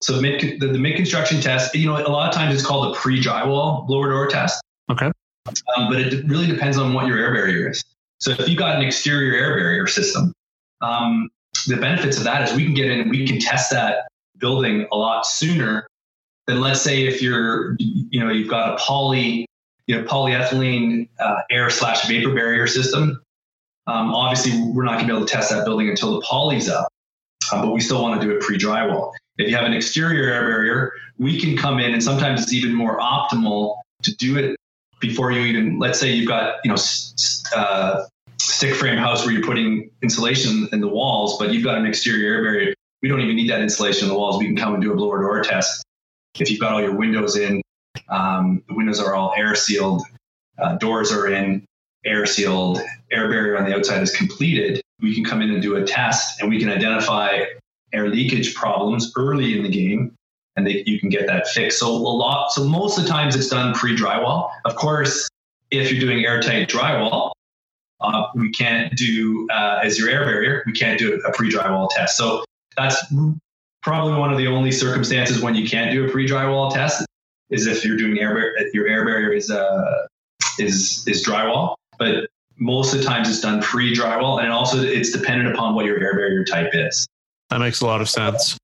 So 0.00 0.20
mid, 0.20 0.60
the, 0.60 0.68
the 0.68 0.78
mid 0.78 0.96
construction 0.96 1.40
test, 1.40 1.74
you 1.74 1.86
know, 1.86 1.96
a 1.96 2.08
lot 2.08 2.28
of 2.28 2.34
times 2.34 2.54
it's 2.54 2.64
called 2.64 2.94
a 2.94 2.98
pre 2.98 3.22
drywall 3.22 3.86
blower 3.86 4.10
door 4.10 4.26
test. 4.28 4.62
Okay. 4.90 5.10
Um, 5.76 5.88
but 5.88 6.00
it 6.00 6.24
really 6.26 6.46
depends 6.46 6.76
on 6.78 6.92
what 6.92 7.06
your 7.06 7.18
air 7.18 7.32
barrier 7.32 7.70
is. 7.70 7.82
So 8.18 8.30
if 8.32 8.48
you've 8.48 8.58
got 8.58 8.76
an 8.76 8.82
exterior 8.82 9.34
air 9.34 9.56
barrier 9.56 9.86
system, 9.86 10.32
um, 10.80 11.30
the 11.66 11.76
benefits 11.76 12.18
of 12.18 12.24
that 12.24 12.48
is 12.48 12.54
we 12.54 12.64
can 12.64 12.74
get 12.74 12.90
in 12.90 13.00
and 13.00 13.10
we 13.10 13.26
can 13.26 13.38
test 13.38 13.70
that 13.70 14.08
building 14.38 14.86
a 14.92 14.96
lot 14.96 15.26
sooner 15.26 15.86
than 16.46 16.60
let's 16.60 16.82
say 16.82 17.06
if 17.06 17.22
you're, 17.22 17.76
you 17.78 18.20
know, 18.20 18.30
you've 18.30 18.50
got 18.50 18.74
a 18.74 18.76
poly, 18.76 19.46
you 19.86 19.96
know, 19.96 20.04
polyethylene 20.04 21.08
uh, 21.18 21.36
air 21.50 21.70
slash 21.70 22.06
vapor 22.06 22.34
barrier 22.34 22.66
system. 22.66 23.22
Um, 23.86 24.14
obviously, 24.14 24.58
we're 24.72 24.84
not 24.84 24.94
going 24.94 25.06
to 25.06 25.12
be 25.12 25.16
able 25.16 25.26
to 25.26 25.32
test 25.32 25.50
that 25.50 25.64
building 25.64 25.88
until 25.88 26.14
the 26.14 26.20
poly's 26.22 26.68
up, 26.68 26.88
uh, 27.52 27.62
but 27.62 27.72
we 27.72 27.80
still 27.80 28.02
want 28.02 28.20
to 28.20 28.26
do 28.26 28.34
it 28.34 28.40
pre 28.40 28.58
drywall. 28.58 29.12
If 29.36 29.48
you 29.48 29.56
have 29.56 29.64
an 29.64 29.74
exterior 29.74 30.32
air 30.32 30.42
barrier, 30.42 30.92
we 31.18 31.38
can 31.38 31.56
come 31.56 31.80
in, 31.80 31.92
and 31.92 32.02
sometimes 32.02 32.42
it's 32.42 32.52
even 32.52 32.72
more 32.72 32.98
optimal 32.98 33.76
to 34.02 34.14
do 34.16 34.38
it 34.38 34.56
before 35.00 35.32
you 35.32 35.40
even. 35.42 35.78
Let's 35.78 36.00
say 36.00 36.12
you've 36.12 36.28
got 36.28 36.56
you 36.64 36.70
know 36.70 36.76
uh, 37.54 38.06
stick 38.40 38.74
frame 38.74 38.96
house 38.96 39.24
where 39.24 39.34
you're 39.34 39.44
putting 39.44 39.90
insulation 40.02 40.68
in 40.72 40.80
the 40.80 40.88
walls, 40.88 41.38
but 41.38 41.52
you've 41.52 41.64
got 41.64 41.76
an 41.76 41.86
exterior 41.86 42.36
air 42.36 42.42
barrier. 42.42 42.74
We 43.02 43.08
don't 43.08 43.20
even 43.20 43.36
need 43.36 43.50
that 43.50 43.60
insulation 43.60 44.08
in 44.08 44.14
the 44.14 44.18
walls. 44.18 44.38
We 44.38 44.46
can 44.46 44.56
come 44.56 44.74
and 44.74 44.82
do 44.82 44.92
a 44.92 44.96
blower 44.96 45.20
door 45.20 45.42
test. 45.42 45.84
If 46.38 46.50
you've 46.50 46.60
got 46.60 46.72
all 46.72 46.80
your 46.80 46.96
windows 46.96 47.36
in, 47.36 47.60
um, 48.08 48.62
the 48.68 48.74
windows 48.74 48.98
are 49.00 49.14
all 49.14 49.34
air 49.36 49.54
sealed, 49.54 50.02
uh, 50.58 50.76
doors 50.76 51.12
are 51.12 51.28
in, 51.28 51.66
air 52.04 52.26
sealed, 52.26 52.80
air 53.10 53.28
barrier 53.28 53.56
on 53.56 53.68
the 53.68 53.74
outside 53.74 54.02
is 54.02 54.14
completed. 54.14 54.80
We 55.00 55.14
can 55.14 55.24
come 55.24 55.42
in 55.42 55.50
and 55.50 55.62
do 55.62 55.76
a 55.76 55.84
test 55.84 56.40
and 56.40 56.48
we 56.48 56.58
can 56.58 56.68
identify 56.68 57.44
air 57.92 58.08
leakage 58.08 58.54
problems 58.54 59.12
early 59.16 59.56
in 59.56 59.62
the 59.62 59.68
game 59.68 60.14
and 60.56 60.66
they, 60.66 60.82
you 60.86 61.00
can 61.00 61.08
get 61.08 61.26
that 61.26 61.48
fixed. 61.48 61.78
So 61.78 61.88
a 61.88 61.96
lot, 61.96 62.52
so 62.52 62.64
most 62.64 62.98
of 62.98 63.04
the 63.04 63.10
times 63.10 63.34
it's 63.34 63.48
done 63.48 63.74
pre 63.74 63.96
drywall. 63.96 64.50
Of 64.64 64.76
course, 64.76 65.28
if 65.70 65.90
you're 65.90 66.00
doing 66.00 66.24
airtight 66.24 66.68
drywall, 66.68 67.32
uh, 68.00 68.26
we 68.34 68.50
can't 68.50 68.94
do 68.96 69.48
uh, 69.50 69.80
as 69.82 69.98
your 69.98 70.08
air 70.08 70.24
barrier. 70.24 70.62
We 70.66 70.72
can't 70.72 70.98
do 70.98 71.20
a 71.26 71.32
pre 71.32 71.50
drywall 71.50 71.88
test. 71.90 72.16
So 72.16 72.44
that's 72.76 73.04
probably 73.82 74.18
one 74.18 74.32
of 74.32 74.38
the 74.38 74.46
only 74.46 74.72
circumstances 74.72 75.40
when 75.40 75.54
you 75.54 75.68
can't 75.68 75.90
do 75.90 76.06
a 76.06 76.10
pre 76.10 76.26
drywall 76.26 76.72
test 76.72 77.04
is 77.50 77.66
if 77.66 77.84
you're 77.84 77.96
doing 77.96 78.18
air 78.18 78.54
your 78.72 78.86
air 78.88 79.04
barrier 79.04 79.32
is 79.32 79.50
uh, 79.50 80.06
is 80.58 81.04
is 81.06 81.26
drywall. 81.26 81.74
But 81.98 82.28
most 82.56 82.94
of 82.94 83.00
the 83.00 83.04
times 83.04 83.28
it's 83.28 83.40
done 83.40 83.60
pre 83.62 83.94
drywall, 83.94 84.42
and 84.42 84.52
also 84.52 84.82
it's 84.82 85.10
dependent 85.10 85.54
upon 85.54 85.74
what 85.74 85.84
your 85.84 86.00
air 86.00 86.14
barrier 86.14 86.44
type 86.44 86.70
is. 86.72 87.06
That 87.50 87.58
makes 87.58 87.80
a 87.80 87.86
lot 87.86 88.00
of 88.00 88.08
sense. 88.08 88.56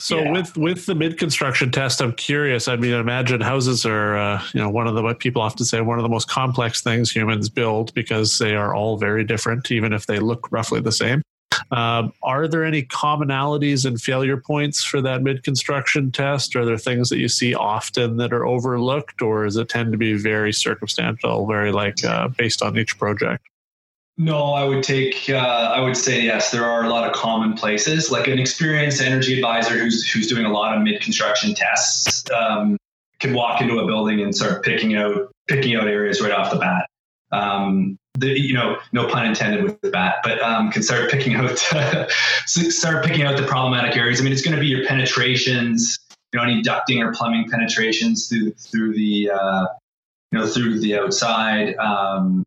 So 0.00 0.18
yeah. 0.18 0.32
with 0.32 0.56
with 0.56 0.86
the 0.86 0.94
mid 0.94 1.18
construction 1.18 1.70
test, 1.70 2.02
I'm 2.02 2.12
curious. 2.12 2.68
I 2.68 2.76
mean, 2.76 2.92
imagine 2.92 3.40
houses 3.40 3.86
are 3.86 4.16
uh, 4.16 4.42
you 4.52 4.60
know 4.60 4.68
one 4.68 4.86
of 4.86 4.94
the 4.94 5.02
what 5.02 5.18
people 5.18 5.40
often 5.40 5.64
say 5.64 5.80
one 5.80 5.98
of 5.98 6.02
the 6.02 6.08
most 6.08 6.28
complex 6.28 6.82
things 6.82 7.10
humans 7.10 7.48
build 7.48 7.94
because 7.94 8.38
they 8.38 8.54
are 8.54 8.74
all 8.74 8.96
very 8.96 9.24
different, 9.24 9.70
even 9.70 9.92
if 9.92 10.06
they 10.06 10.18
look 10.18 10.50
roughly 10.50 10.80
the 10.80 10.92
same. 10.92 11.22
Um, 11.70 12.12
are 12.22 12.48
there 12.48 12.64
any 12.64 12.82
commonalities 12.82 13.84
and 13.84 14.00
failure 14.00 14.36
points 14.36 14.84
for 14.84 15.00
that 15.02 15.22
mid 15.22 15.42
construction 15.42 16.10
test? 16.10 16.56
Are 16.56 16.64
there 16.64 16.78
things 16.78 17.08
that 17.08 17.18
you 17.18 17.28
see 17.28 17.54
often 17.54 18.16
that 18.18 18.32
are 18.32 18.46
overlooked, 18.46 19.22
or 19.22 19.44
does 19.44 19.56
it 19.56 19.68
tend 19.68 19.92
to 19.92 19.98
be 19.98 20.14
very 20.14 20.52
circumstantial, 20.52 21.46
very 21.46 21.72
like 21.72 22.04
uh, 22.04 22.28
based 22.28 22.62
on 22.62 22.78
each 22.78 22.98
project? 22.98 23.46
No, 24.16 24.52
I 24.52 24.64
would 24.64 24.84
take. 24.84 25.28
Uh, 25.28 25.36
I 25.36 25.80
would 25.80 25.96
say 25.96 26.20
yes. 26.20 26.52
There 26.52 26.64
are 26.64 26.84
a 26.84 26.88
lot 26.88 27.08
of 27.08 27.14
common 27.14 27.54
places. 27.54 28.12
Like 28.12 28.28
an 28.28 28.38
experienced 28.38 29.02
energy 29.02 29.34
advisor 29.34 29.76
who's 29.76 30.08
who's 30.08 30.28
doing 30.28 30.46
a 30.46 30.52
lot 30.52 30.76
of 30.76 30.82
mid 30.82 31.00
construction 31.00 31.52
tests 31.54 32.24
um, 32.30 32.76
can 33.18 33.34
walk 33.34 33.60
into 33.60 33.78
a 33.78 33.86
building 33.86 34.20
and 34.20 34.34
start 34.34 34.64
picking 34.64 34.96
out 34.96 35.32
picking 35.48 35.74
out 35.74 35.88
areas 35.88 36.20
right 36.20 36.30
off 36.30 36.52
the 36.52 36.58
bat. 36.58 36.88
Um, 37.34 37.98
the, 38.16 38.38
you 38.38 38.54
know, 38.54 38.78
no 38.92 39.08
pun 39.08 39.26
intended 39.26 39.64
with 39.64 39.80
the 39.80 39.90
bat, 39.90 40.16
but 40.22 40.40
um, 40.40 40.70
can 40.70 40.82
start 40.82 41.10
picking 41.10 41.34
out 41.34 41.58
start 42.46 43.04
picking 43.04 43.24
out 43.24 43.36
the 43.36 43.46
problematic 43.46 43.96
areas. 43.96 44.20
I 44.20 44.24
mean, 44.24 44.32
it's 44.32 44.42
going 44.42 44.54
to 44.54 44.60
be 44.60 44.68
your 44.68 44.86
penetrations. 44.86 45.98
You 46.32 46.38
know, 46.38 46.44
any 46.44 46.62
ducting 46.62 47.00
or 47.00 47.12
plumbing 47.12 47.48
penetrations 47.50 48.28
through 48.28 48.52
through 48.52 48.94
the 48.94 49.30
uh, 49.30 49.66
you 50.30 50.38
know 50.38 50.46
through 50.46 50.80
the 50.80 50.96
outside. 50.96 51.76
Um, 51.76 52.44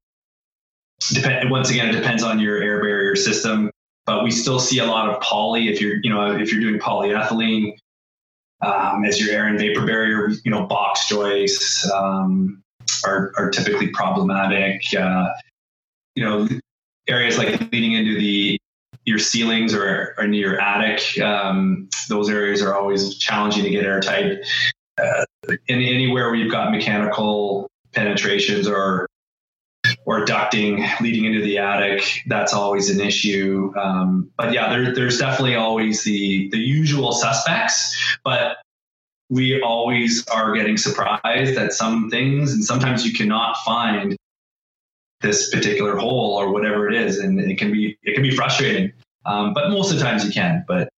depend, 1.13 1.49
once 1.51 1.69
again, 1.69 1.89
it 1.89 1.93
depends 1.93 2.23
on 2.23 2.39
your 2.39 2.61
air 2.61 2.81
barrier 2.81 3.15
system, 3.15 3.71
but 4.05 4.23
we 4.23 4.31
still 4.31 4.59
see 4.59 4.79
a 4.79 4.85
lot 4.85 5.09
of 5.09 5.21
poly. 5.21 5.67
If 5.69 5.81
you're, 5.81 5.97
you 6.01 6.09
know, 6.09 6.35
if 6.37 6.51
you're 6.51 6.61
doing 6.61 6.79
polyethylene 6.79 7.77
um, 8.61 9.05
as 9.05 9.19
your 9.19 9.35
air 9.35 9.47
and 9.47 9.59
vapor 9.59 9.85
barrier, 9.85 10.29
you 10.43 10.51
know, 10.51 10.65
box 10.65 11.07
joists 11.07 11.89
um, 11.91 12.63
are, 13.07 13.33
are 13.37 13.49
typically 13.49 13.87
problematic. 13.89 14.81
Uh, 14.93 15.29
you 16.15 16.23
know, 16.23 16.47
areas 17.07 17.37
like 17.37 17.59
leading 17.71 17.93
into 17.93 18.17
the 18.17 18.59
your 19.05 19.19
ceilings 19.19 19.73
or, 19.73 20.13
or 20.17 20.25
into 20.25 20.37
your 20.37 20.59
attic, 20.59 21.19
um, 21.21 21.87
those 22.09 22.29
areas 22.29 22.61
are 22.61 22.75
always 22.75 23.17
challenging 23.17 23.63
to 23.63 23.69
get 23.69 23.85
airtight. 23.85 24.39
Uh, 25.01 25.25
anywhere 25.69 26.27
where 26.27 26.35
you've 26.35 26.51
got 26.51 26.71
mechanical 26.71 27.69
penetrations 27.93 28.67
or 28.67 29.07
or 30.05 30.25
ducting 30.25 30.85
leading 31.01 31.25
into 31.25 31.41
the 31.41 31.57
attic. 31.57 32.23
That's 32.27 32.53
always 32.53 32.89
an 32.89 32.99
issue. 32.99 33.71
Um, 33.77 34.29
but 34.37 34.51
yeah, 34.53 34.69
there, 34.69 34.93
there's 34.93 35.17
definitely 35.17 35.55
always 35.55 36.03
the 36.03 36.49
the 36.49 36.57
usual 36.57 37.13
suspects, 37.13 37.95
but 38.23 38.57
we 39.29 39.61
always 39.61 40.25
are 40.27 40.53
getting 40.53 40.77
surprised 40.77 41.57
at 41.57 41.73
some 41.73 42.09
things, 42.09 42.53
and 42.53 42.63
sometimes 42.63 43.05
you 43.05 43.13
cannot 43.13 43.57
find 43.57 44.15
this 45.21 45.49
particular 45.49 45.97
hole 45.97 46.35
or 46.35 46.51
whatever 46.51 46.87
it 46.89 46.95
is, 46.95 47.19
and 47.19 47.39
it 47.39 47.57
can 47.57 47.71
be 47.71 47.97
it 48.03 48.13
can 48.13 48.23
be 48.23 48.35
frustrating. 48.35 48.91
Um, 49.25 49.53
but 49.53 49.69
most 49.69 49.91
of 49.91 49.97
the 49.97 50.03
times 50.03 50.25
you 50.25 50.31
can. 50.31 50.63
But 50.67 50.89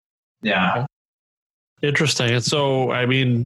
yeah, 0.42 0.86
interesting. 1.82 2.32
And 2.32 2.44
so, 2.44 2.92
I 2.92 3.06
mean, 3.06 3.44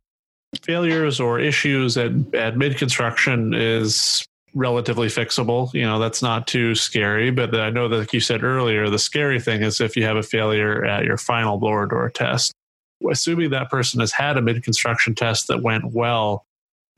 failures 0.61 1.19
or 1.19 1.39
issues 1.39 1.97
at, 1.97 2.11
at 2.33 2.57
mid 2.57 2.77
construction 2.77 3.53
is 3.53 4.25
relatively 4.53 5.07
fixable. 5.07 5.73
You 5.73 5.83
know, 5.83 5.99
that's 5.99 6.21
not 6.21 6.47
too 6.47 6.75
scary. 6.75 7.31
But 7.31 7.55
I 7.55 7.69
know 7.69 7.87
that, 7.87 7.97
like 7.97 8.13
you 8.13 8.19
said 8.19 8.43
earlier, 8.43 8.89
the 8.89 8.99
scary 8.99 9.39
thing 9.39 9.63
is 9.63 9.81
if 9.81 9.95
you 9.95 10.03
have 10.03 10.17
a 10.17 10.23
failure 10.23 10.85
at 10.85 11.05
your 11.05 11.17
final 11.17 11.57
blower 11.57 11.85
door 11.85 12.09
test. 12.09 12.53
Assuming 13.09 13.49
that 13.51 13.69
person 13.69 13.99
has 13.99 14.11
had 14.11 14.37
a 14.37 14.41
mid 14.41 14.63
construction 14.63 15.15
test 15.15 15.47
that 15.47 15.61
went 15.61 15.85
well, 15.93 16.45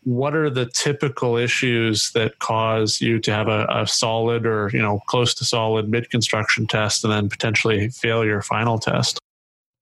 what 0.04 0.36
are 0.36 0.50
the 0.50 0.68
typical 0.68 1.36
issues 1.36 2.12
that 2.12 2.38
cause 2.39 3.02
you 3.02 3.20
to 3.20 3.34
have 3.34 3.48
a, 3.48 3.65
a 3.70 3.88
solid 3.88 4.46
or 4.46 4.70
you 4.72 4.82
know 4.82 5.00
close 5.08 5.34
to 5.36 5.46
solid 5.46 5.89
mid 5.89 6.10
construction 6.10 6.68
test 6.68 7.04
and 7.04 7.12
then 7.12 7.28
potentially 7.28 7.89
fail 7.89 8.24
your 8.24 8.41
final 8.41 8.80
test? 8.80 9.20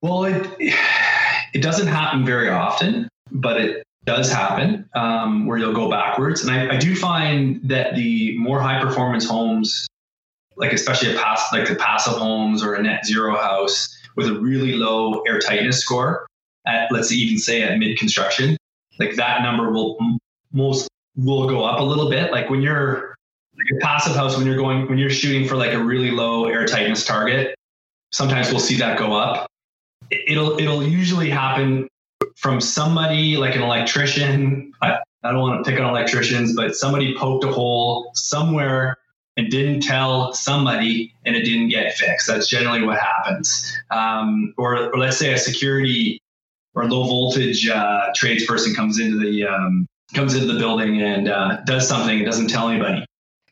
Well, 0.01 0.25
it 0.25 0.47
it 1.53 1.61
doesn't 1.61 1.87
happen 1.87 2.25
very 2.25 2.49
often, 2.49 3.09
but 3.31 3.59
it 3.59 3.83
does 4.05 4.31
happen 4.31 4.89
um, 4.95 5.45
where 5.45 5.57
you'll 5.57 5.73
go 5.73 5.89
backwards. 5.89 6.41
And 6.41 6.51
I, 6.51 6.75
I, 6.75 6.77
do 6.77 6.93
find 6.93 7.61
that 7.63 7.95
the 7.95 8.37
more 8.37 8.59
high 8.59 8.81
performance 8.81 9.25
homes, 9.25 9.87
like 10.57 10.73
especially 10.73 11.15
a 11.15 11.17
pass, 11.17 11.53
like 11.53 11.69
the 11.69 11.75
passive 11.75 12.13
homes 12.13 12.63
or 12.63 12.73
a 12.73 12.83
net 12.83 13.05
zero 13.05 13.37
house 13.37 13.97
with 14.15 14.27
a 14.27 14.33
really 14.33 14.73
low 14.73 15.21
air 15.21 15.39
tightness 15.39 15.79
score 15.79 16.27
at, 16.65 16.91
let's 16.91 17.11
even 17.11 17.37
say 17.37 17.61
at 17.63 17.77
mid 17.77 17.97
construction, 17.97 18.57
like 18.99 19.15
that 19.15 19.41
number 19.41 19.71
will 19.71 19.97
most 20.51 20.87
will 21.15 21.47
go 21.47 21.63
up 21.63 21.79
a 21.79 21.83
little 21.83 22.09
bit. 22.09 22.31
Like 22.31 22.49
when 22.49 22.61
you're 22.61 23.15
like 23.55 23.67
a 23.81 23.85
passive 23.85 24.15
house, 24.15 24.37
when 24.37 24.45
you're 24.45 24.57
going, 24.57 24.87
when 24.87 24.97
you're 24.97 25.09
shooting 25.09 25.47
for 25.47 25.55
like 25.55 25.73
a 25.73 25.83
really 25.83 26.11
low 26.11 26.45
air 26.45 26.65
tightness 26.65 27.05
target, 27.05 27.55
sometimes 28.11 28.49
we'll 28.51 28.59
see 28.59 28.77
that 28.77 28.97
go 28.97 29.13
up. 29.13 29.47
It'll, 30.11 30.59
it'll 30.59 30.83
usually 30.83 31.29
happen 31.29 31.87
from 32.35 32.59
somebody 32.59 33.37
like 33.37 33.55
an 33.55 33.61
electrician, 33.61 34.73
I 34.81 34.99
don't 35.23 35.39
want 35.39 35.63
to 35.63 35.69
pick 35.69 35.79
on 35.79 35.87
electricians, 35.87 36.55
but 36.55 36.75
somebody 36.75 37.15
poked 37.15 37.43
a 37.45 37.51
hole 37.51 38.11
somewhere 38.13 38.97
and 39.37 39.49
didn't 39.49 39.81
tell 39.81 40.33
somebody 40.33 41.13
and 41.25 41.35
it 41.35 41.43
didn't 41.43 41.69
get 41.69 41.93
fixed. 41.95 42.27
That's 42.27 42.47
generally 42.47 42.83
what 42.83 42.99
happens. 42.99 43.75
Um, 43.89 44.53
or, 44.57 44.91
or, 44.91 44.97
let's 44.97 45.17
say 45.17 45.33
a 45.33 45.37
security 45.37 46.19
or 46.75 46.85
low 46.85 47.03
voltage 47.03 47.67
uh, 47.67 48.11
tradesperson 48.19 48.75
comes 48.75 48.99
into 48.99 49.17
the 49.17 49.45
um, 49.45 49.87
comes 50.13 50.35
into 50.35 50.51
the 50.51 50.59
building 50.59 51.01
and 51.01 51.27
uh, 51.27 51.61
does 51.65 51.87
something 51.87 52.17
and 52.17 52.25
doesn't 52.25 52.47
tell 52.47 52.69
anybody. 52.69 53.05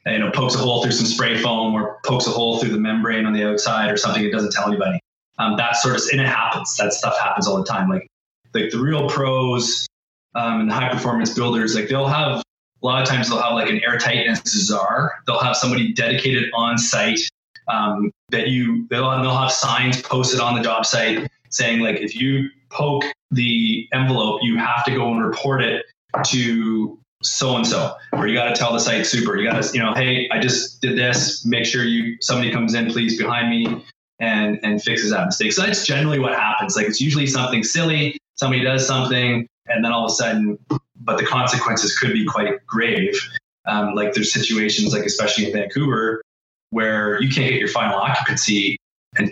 And, 0.05 0.15
you 0.15 0.19
know, 0.19 0.31
pokes 0.31 0.55
a 0.55 0.57
hole 0.57 0.81
through 0.81 0.93
some 0.93 1.05
spray 1.05 1.37
foam 1.37 1.73
or 1.73 1.99
pokes 2.05 2.27
a 2.27 2.31
hole 2.31 2.59
through 2.59 2.71
the 2.71 2.79
membrane 2.79 3.25
on 3.25 3.33
the 3.33 3.43
outside 3.43 3.91
or 3.91 3.97
something. 3.97 4.23
It 4.23 4.31
doesn't 4.31 4.51
tell 4.51 4.67
anybody. 4.67 4.99
Um, 5.37 5.57
that 5.57 5.75
sort 5.77 5.95
of 5.95 6.03
and 6.11 6.21
it 6.21 6.27
happens. 6.27 6.75
That 6.77 6.93
stuff 6.93 7.17
happens 7.19 7.47
all 7.47 7.57
the 7.57 7.65
time. 7.65 7.89
Like 7.89 8.07
like 8.53 8.69
the 8.69 8.79
real 8.79 9.09
pros 9.09 9.87
um, 10.35 10.61
and 10.61 10.69
the 10.69 10.75
high 10.75 10.89
performance 10.89 11.33
builders, 11.33 11.75
like 11.75 11.87
they'll 11.87 12.07
have 12.07 12.43
a 12.81 12.85
lot 12.85 13.01
of 13.01 13.07
times 13.07 13.29
they'll 13.29 13.41
have 13.41 13.53
like 13.53 13.69
an 13.69 13.79
airtightness 13.87 14.47
czar. 14.47 15.13
They'll 15.27 15.39
have 15.39 15.55
somebody 15.55 15.93
dedicated 15.93 16.45
on 16.53 16.77
site 16.77 17.19
um, 17.67 18.11
that 18.29 18.47
you 18.47 18.87
they'll, 18.89 19.09
they'll 19.21 19.37
have 19.37 19.51
signs 19.51 20.01
posted 20.01 20.39
on 20.39 20.55
the 20.55 20.61
job 20.61 20.85
site 20.85 21.29
saying 21.49 21.81
like 21.81 21.97
if 21.97 22.15
you 22.15 22.49
poke 22.69 23.03
the 23.29 23.87
envelope, 23.93 24.41
you 24.41 24.57
have 24.57 24.83
to 24.85 24.91
go 24.91 25.11
and 25.11 25.23
report 25.23 25.61
it 25.61 25.85
to 26.25 26.97
so 27.23 27.55
and 27.55 27.67
so, 27.67 27.95
or 28.13 28.27
you 28.27 28.33
got 28.33 28.49
to 28.49 28.55
tell 28.55 28.73
the 28.73 28.79
site 28.79 29.05
super. 29.05 29.37
You 29.37 29.49
got 29.49 29.61
to 29.61 29.73
you 29.73 29.83
know, 29.83 29.93
hey, 29.93 30.27
I 30.31 30.39
just 30.39 30.81
did 30.81 30.97
this. 30.97 31.45
Make 31.45 31.65
sure 31.65 31.83
you 31.83 32.17
somebody 32.19 32.51
comes 32.51 32.73
in, 32.73 32.89
please, 32.89 33.17
behind 33.17 33.49
me 33.49 33.83
and 34.19 34.59
and 34.63 34.81
fixes 34.81 35.11
that 35.11 35.25
mistake. 35.25 35.53
So 35.53 35.63
that's 35.63 35.85
generally 35.85 36.19
what 36.19 36.33
happens. 36.33 36.75
Like 36.75 36.87
it's 36.87 36.99
usually 36.99 37.27
something 37.27 37.63
silly. 37.63 38.17
Somebody 38.35 38.63
does 38.63 38.87
something, 38.87 39.47
and 39.67 39.85
then 39.85 39.91
all 39.91 40.05
of 40.05 40.11
a 40.11 40.15
sudden 40.15 40.57
but 41.03 41.17
the 41.17 41.25
consequences 41.25 41.97
could 41.97 42.13
be 42.13 42.25
quite 42.25 42.65
grave. 42.65 43.19
Um, 43.65 43.93
like 43.93 44.13
there's 44.13 44.33
situations, 44.33 44.93
like 44.93 45.05
especially 45.05 45.45
in 45.45 45.53
Vancouver, 45.53 46.21
where 46.69 47.21
you 47.21 47.29
can't 47.29 47.49
get 47.49 47.59
your 47.59 47.67
final 47.67 47.97
occupancy 47.97 48.77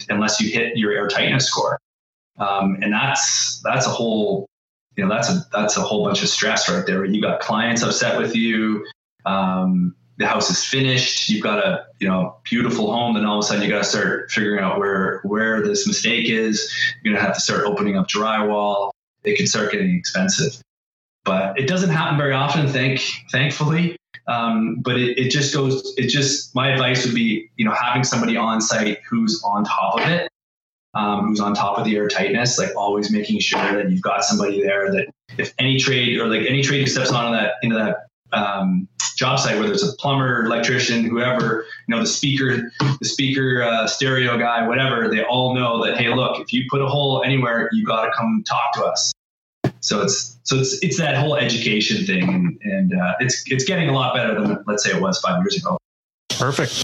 unless 0.09 0.39
you 0.39 0.51
hit 0.51 0.77
your 0.77 0.91
air 0.91 1.07
tightness 1.07 1.47
score, 1.47 1.79
um, 2.37 2.77
and 2.81 2.93
that's 2.93 3.61
that's 3.63 3.87
a 3.87 3.89
whole 3.89 4.45
you 4.95 5.03
know 5.05 5.13
that's 5.13 5.29
a 5.29 5.45
that's 5.51 5.77
a 5.77 5.81
whole 5.81 6.05
bunch 6.05 6.21
of 6.21 6.29
stress 6.29 6.69
right 6.69 6.85
there. 6.85 7.05
You 7.05 7.21
got 7.21 7.39
clients 7.39 7.81
upset 7.81 8.19
with 8.19 8.35
you. 8.35 8.85
Um, 9.25 9.95
the 10.17 10.27
house 10.27 10.49
is 10.49 10.63
finished. 10.63 11.29
You've 11.29 11.43
got 11.43 11.59
a 11.59 11.85
you 11.99 12.07
know 12.07 12.37
beautiful 12.43 12.91
home. 12.91 13.15
Then 13.15 13.25
all 13.25 13.39
of 13.39 13.45
a 13.45 13.47
sudden 13.47 13.63
you 13.63 13.69
got 13.69 13.79
to 13.79 13.83
start 13.89 14.29
figuring 14.29 14.63
out 14.63 14.77
where 14.77 15.21
where 15.23 15.63
this 15.63 15.87
mistake 15.87 16.29
is. 16.29 16.71
You're 17.01 17.13
gonna 17.13 17.25
have 17.25 17.35
to 17.35 17.41
start 17.41 17.63
opening 17.65 17.97
up 17.97 18.07
drywall. 18.07 18.91
It 19.23 19.37
can 19.37 19.47
start 19.47 19.71
getting 19.71 19.95
expensive 19.95 20.61
but 21.25 21.59
it 21.59 21.67
doesn't 21.67 21.89
happen 21.89 22.17
very 22.17 22.33
often. 22.33 22.67
Thank, 22.67 23.01
thankfully. 23.31 23.95
Um, 24.27 24.77
but 24.81 24.97
it, 24.97 25.17
it 25.17 25.29
just 25.29 25.53
goes. 25.53 25.93
It 25.97 26.07
just 26.07 26.55
my 26.55 26.71
advice 26.71 27.05
would 27.05 27.15
be, 27.15 27.49
you 27.57 27.65
know, 27.65 27.73
having 27.73 28.03
somebody 28.03 28.37
on 28.37 28.61
site 28.61 28.99
who's 29.09 29.41
on 29.43 29.63
top 29.63 29.99
of 29.99 30.07
it, 30.07 30.29
um, 30.93 31.27
who's 31.27 31.39
on 31.39 31.55
top 31.55 31.79
of 31.79 31.85
the 31.85 31.95
air 31.95 32.07
tightness, 32.07 32.59
like 32.59 32.75
always 32.75 33.11
making 33.11 33.39
sure 33.39 33.73
that 33.73 33.89
you've 33.89 34.01
got 34.01 34.23
somebody 34.23 34.61
there 34.61 34.91
that 34.91 35.07
if 35.37 35.53
any 35.57 35.79
trade 35.79 36.19
or 36.19 36.27
like 36.27 36.47
any 36.47 36.61
trade 36.61 36.81
who 36.81 36.87
steps 36.87 37.11
on 37.11 37.31
that 37.31 37.53
into 37.63 37.75
that 37.75 38.05
um, 38.31 38.87
job 39.15 39.39
site, 39.39 39.59
whether 39.59 39.73
it's 39.73 39.83
a 39.83 39.95
plumber, 39.97 40.45
electrician, 40.45 41.03
whoever, 41.03 41.65
you 41.87 41.95
know, 41.95 42.01
the 42.01 42.07
speaker, 42.07 42.71
the 42.99 43.05
speaker, 43.05 43.63
uh, 43.63 43.87
stereo 43.87 44.37
guy, 44.37 44.67
whatever, 44.67 45.09
they 45.09 45.23
all 45.23 45.55
know 45.55 45.83
that, 45.83 45.97
hey, 45.97 46.13
look, 46.13 46.39
if 46.39 46.53
you 46.53 46.65
put 46.69 46.81
a 46.81 46.87
hole 46.87 47.23
anywhere, 47.23 47.69
you 47.73 47.85
got 47.85 48.05
to 48.05 48.11
come 48.15 48.43
talk 48.47 48.73
to 48.73 48.83
us. 48.85 49.11
So 49.81 50.01
it's 50.01 50.37
so 50.43 50.57
it's 50.57 50.81
it's 50.83 50.97
that 50.97 51.17
whole 51.17 51.35
education 51.35 52.05
thing, 52.05 52.27
and, 52.27 52.59
and 52.63 53.01
uh, 53.01 53.13
it's 53.19 53.43
it's 53.47 53.63
getting 53.63 53.89
a 53.89 53.93
lot 53.93 54.15
better 54.15 54.39
than 54.39 54.63
let's 54.67 54.83
say 54.83 54.91
it 54.91 55.01
was 55.01 55.19
five 55.19 55.41
years 55.41 55.57
ago. 55.57 55.77
Perfect. 56.37 56.83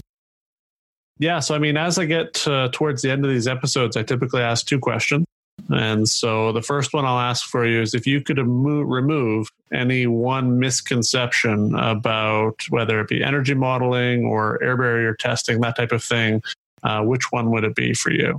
Yeah, 1.18 1.40
so 1.40 1.54
I 1.54 1.58
mean, 1.58 1.76
as 1.76 1.98
I 1.98 2.04
get 2.04 2.34
towards 2.72 3.02
the 3.02 3.10
end 3.10 3.24
of 3.24 3.30
these 3.30 3.48
episodes, 3.48 3.96
I 3.96 4.02
typically 4.02 4.42
ask 4.42 4.66
two 4.66 4.78
questions. 4.78 5.24
And 5.70 6.08
so 6.08 6.52
the 6.52 6.62
first 6.62 6.92
one 6.92 7.04
I'll 7.04 7.18
ask 7.18 7.46
for 7.46 7.66
you 7.66 7.80
is 7.80 7.94
if 7.94 8.06
you 8.06 8.20
could 8.20 8.38
remove 8.38 9.48
any 9.72 10.06
one 10.06 10.58
misconception 10.58 11.74
about 11.74 12.60
whether 12.68 13.00
it 13.00 13.08
be 13.08 13.24
energy 13.24 13.54
modeling 13.54 14.24
or 14.24 14.62
air 14.62 14.76
barrier 14.76 15.14
testing, 15.14 15.60
that 15.62 15.76
type 15.76 15.92
of 15.92 16.04
thing, 16.04 16.42
uh, 16.82 17.02
which 17.02 17.32
one 17.32 17.50
would 17.50 17.64
it 17.64 17.74
be 17.74 17.94
for 17.94 18.12
you? 18.12 18.38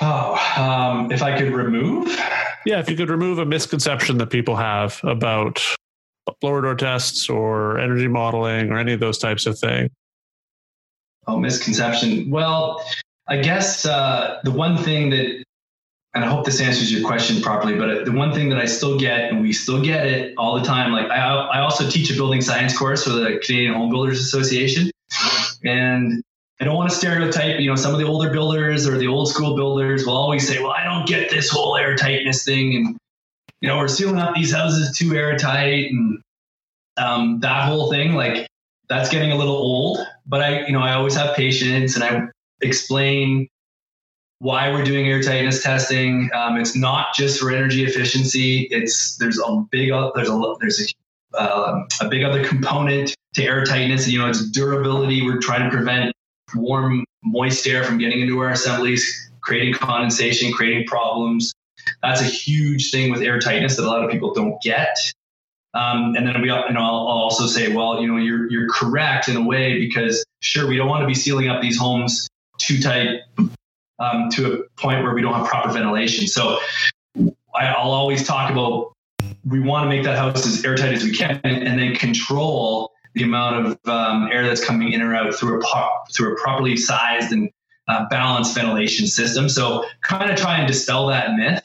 Oh, 0.00 0.34
um, 0.56 1.10
if 1.10 1.22
I 1.22 1.38
could 1.38 1.52
remove? 1.52 2.08
Yeah, 2.66 2.80
if 2.80 2.90
you 2.90 2.96
could 2.96 3.10
remove 3.10 3.38
a 3.38 3.46
misconception 3.46 4.18
that 4.18 4.26
people 4.26 4.56
have 4.56 5.00
about 5.04 5.62
blower 6.40 6.60
door 6.60 6.74
tests 6.74 7.30
or 7.30 7.78
energy 7.78 8.08
modeling 8.08 8.70
or 8.70 8.78
any 8.78 8.92
of 8.92 9.00
those 9.00 9.18
types 9.18 9.46
of 9.46 9.58
things. 9.58 9.90
Oh, 11.26 11.38
misconception. 11.38 12.30
Well, 12.30 12.84
I 13.28 13.38
guess 13.38 13.86
uh, 13.86 14.40
the 14.44 14.50
one 14.50 14.76
thing 14.76 15.10
that, 15.10 15.44
and 16.14 16.24
I 16.24 16.28
hope 16.28 16.44
this 16.44 16.60
answers 16.60 16.92
your 16.92 17.06
question 17.06 17.42
properly, 17.42 17.76
but 17.76 18.04
the 18.04 18.12
one 18.12 18.32
thing 18.32 18.48
that 18.50 18.58
I 18.58 18.66
still 18.66 18.98
get, 18.98 19.30
and 19.30 19.40
we 19.40 19.52
still 19.52 19.82
get 19.82 20.06
it 20.06 20.34
all 20.36 20.58
the 20.58 20.64
time, 20.64 20.92
like 20.92 21.10
I, 21.10 21.18
I 21.18 21.60
also 21.60 21.88
teach 21.88 22.10
a 22.10 22.14
building 22.14 22.40
science 22.40 22.76
course 22.76 23.04
for 23.04 23.10
the 23.10 23.40
Canadian 23.44 23.74
Home 23.74 23.90
Builders 23.90 24.20
Association. 24.20 24.90
And 25.64 26.22
I 26.60 26.64
don't 26.64 26.74
want 26.74 26.88
to 26.90 26.96
stereotype, 26.96 27.60
you 27.60 27.68
know, 27.68 27.76
some 27.76 27.92
of 27.92 27.98
the 27.98 28.06
older 28.06 28.30
builders 28.30 28.88
or 28.88 28.96
the 28.96 29.08
old 29.08 29.28
school 29.28 29.54
builders 29.56 30.06
will 30.06 30.16
always 30.16 30.48
say, 30.48 30.62
well, 30.62 30.72
I 30.72 30.84
don't 30.84 31.06
get 31.06 31.30
this 31.30 31.50
whole 31.50 31.74
airtightness 31.74 32.44
thing. 32.44 32.74
And, 32.76 32.96
you 33.60 33.68
know, 33.68 33.76
we're 33.76 33.88
sealing 33.88 34.18
up 34.18 34.34
these 34.34 34.52
houses 34.52 34.96
too 34.96 35.14
airtight 35.14 35.90
and 35.90 36.20
um, 36.96 37.40
that 37.40 37.68
whole 37.68 37.90
thing, 37.90 38.14
like 38.14 38.46
that's 38.88 39.10
getting 39.10 39.32
a 39.32 39.36
little 39.36 39.56
old. 39.56 39.98
But 40.26 40.42
I, 40.42 40.66
you 40.66 40.72
know, 40.72 40.80
I 40.80 40.94
always 40.94 41.14
have 41.14 41.36
patience 41.36 41.94
and 41.94 42.04
I 42.04 42.22
explain 42.62 43.48
why 44.38 44.70
we're 44.70 44.84
doing 44.84 45.06
air 45.06 45.22
tightness 45.22 45.62
testing. 45.62 46.30
Um, 46.34 46.56
it's 46.58 46.76
not 46.76 47.14
just 47.14 47.40
for 47.40 47.50
energy 47.50 47.84
efficiency. 47.84 48.62
It's 48.70 49.16
there's 49.16 49.38
a 49.38 49.64
big 49.70 49.90
there's 50.14 50.30
a 50.30 50.54
there's 50.60 50.94
a 51.34 51.38
uh, 51.38 51.84
a 52.00 52.08
big 52.08 52.22
other 52.22 52.44
component 52.44 53.14
to 53.34 53.44
air 53.44 53.64
tightness. 53.64 54.08
You 54.08 54.20
know, 54.20 54.28
it's 54.28 54.50
durability. 54.50 55.22
We're 55.22 55.40
trying 55.40 55.68
to 55.68 55.74
prevent 55.74 56.12
warm, 56.54 57.04
moist 57.24 57.66
air 57.66 57.84
from 57.84 57.98
getting 57.98 58.20
into 58.20 58.38
our 58.40 58.50
assemblies, 58.50 59.30
creating 59.40 59.74
condensation, 59.74 60.52
creating 60.52 60.86
problems. 60.86 61.52
That's 62.02 62.20
a 62.20 62.24
huge 62.24 62.90
thing 62.90 63.10
with 63.10 63.22
air 63.22 63.38
tightness 63.38 63.76
that 63.76 63.84
a 63.84 63.88
lot 63.88 64.04
of 64.04 64.10
people 64.10 64.34
don't 64.34 64.60
get. 64.62 64.96
Um, 65.74 66.14
and 66.16 66.26
then 66.26 66.40
we, 66.40 66.48
you 66.48 66.72
know, 66.72 66.80
I'll, 66.80 67.08
I'll 67.08 67.18
also 67.18 67.46
say, 67.46 67.74
well, 67.74 68.00
you 68.00 68.08
know, 68.08 68.16
you're 68.16 68.50
you're 68.50 68.68
correct 68.70 69.28
in 69.28 69.36
a 69.36 69.42
way 69.42 69.78
because 69.78 70.24
sure, 70.40 70.66
we 70.66 70.76
don't 70.76 70.88
want 70.88 71.02
to 71.02 71.06
be 71.06 71.14
sealing 71.14 71.48
up 71.48 71.60
these 71.60 71.78
homes 71.78 72.28
too 72.58 72.80
tight 72.80 73.20
um, 73.98 74.30
to 74.30 74.52
a 74.52 74.80
point 74.80 75.02
where 75.02 75.14
we 75.14 75.20
don't 75.20 75.34
have 75.34 75.46
proper 75.46 75.70
ventilation. 75.70 76.26
So 76.26 76.58
I, 77.54 77.84
will 77.84 77.92
always 77.92 78.26
talk 78.26 78.50
about 78.50 78.92
we 79.44 79.60
want 79.60 79.84
to 79.84 79.88
make 79.88 80.04
that 80.04 80.16
house 80.16 80.46
as 80.46 80.64
airtight 80.64 80.94
as 80.94 81.04
we 81.04 81.12
can, 81.12 81.40
and 81.44 81.78
then 81.78 81.94
control 81.94 82.92
the 83.16 83.24
amount 83.24 83.66
of 83.66 83.88
um, 83.88 84.28
air 84.30 84.46
that's 84.46 84.64
coming 84.64 84.92
in 84.92 85.00
or 85.00 85.14
out 85.14 85.34
through 85.34 85.60
a 85.60 85.90
through 86.12 86.34
a 86.34 86.36
properly 86.36 86.76
sized 86.76 87.32
and 87.32 87.50
uh, 87.88 88.06
balanced 88.10 88.54
ventilation 88.54 89.06
system. 89.06 89.48
So 89.48 89.84
kind 90.02 90.30
of 90.30 90.36
try 90.36 90.58
and 90.58 90.68
dispel 90.68 91.06
that 91.08 91.34
myth. 91.34 91.62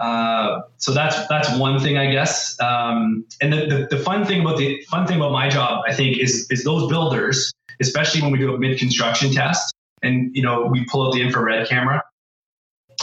Uh, 0.00 0.62
so 0.78 0.92
that's 0.92 1.28
that's 1.28 1.56
one 1.58 1.78
thing, 1.78 1.96
I 1.96 2.10
guess. 2.10 2.60
Um, 2.60 3.24
and 3.40 3.52
the, 3.52 3.66
the, 3.66 3.96
the, 3.96 4.02
fun 4.02 4.24
thing 4.24 4.40
about 4.40 4.56
the 4.56 4.82
fun 4.90 5.06
thing 5.06 5.18
about 5.18 5.30
my 5.30 5.48
job, 5.48 5.84
I 5.86 5.94
think, 5.94 6.18
is 6.18 6.48
is 6.50 6.64
those 6.64 6.88
builders, 6.90 7.52
especially 7.80 8.22
when 8.22 8.32
we 8.32 8.38
do 8.38 8.52
a 8.52 8.58
mid 8.58 8.76
construction 8.78 9.30
test, 9.30 9.72
and 10.02 10.34
you 10.34 10.42
know 10.42 10.66
we 10.66 10.84
pull 10.86 11.06
out 11.06 11.12
the 11.12 11.20
infrared 11.20 11.68
camera, 11.68 12.02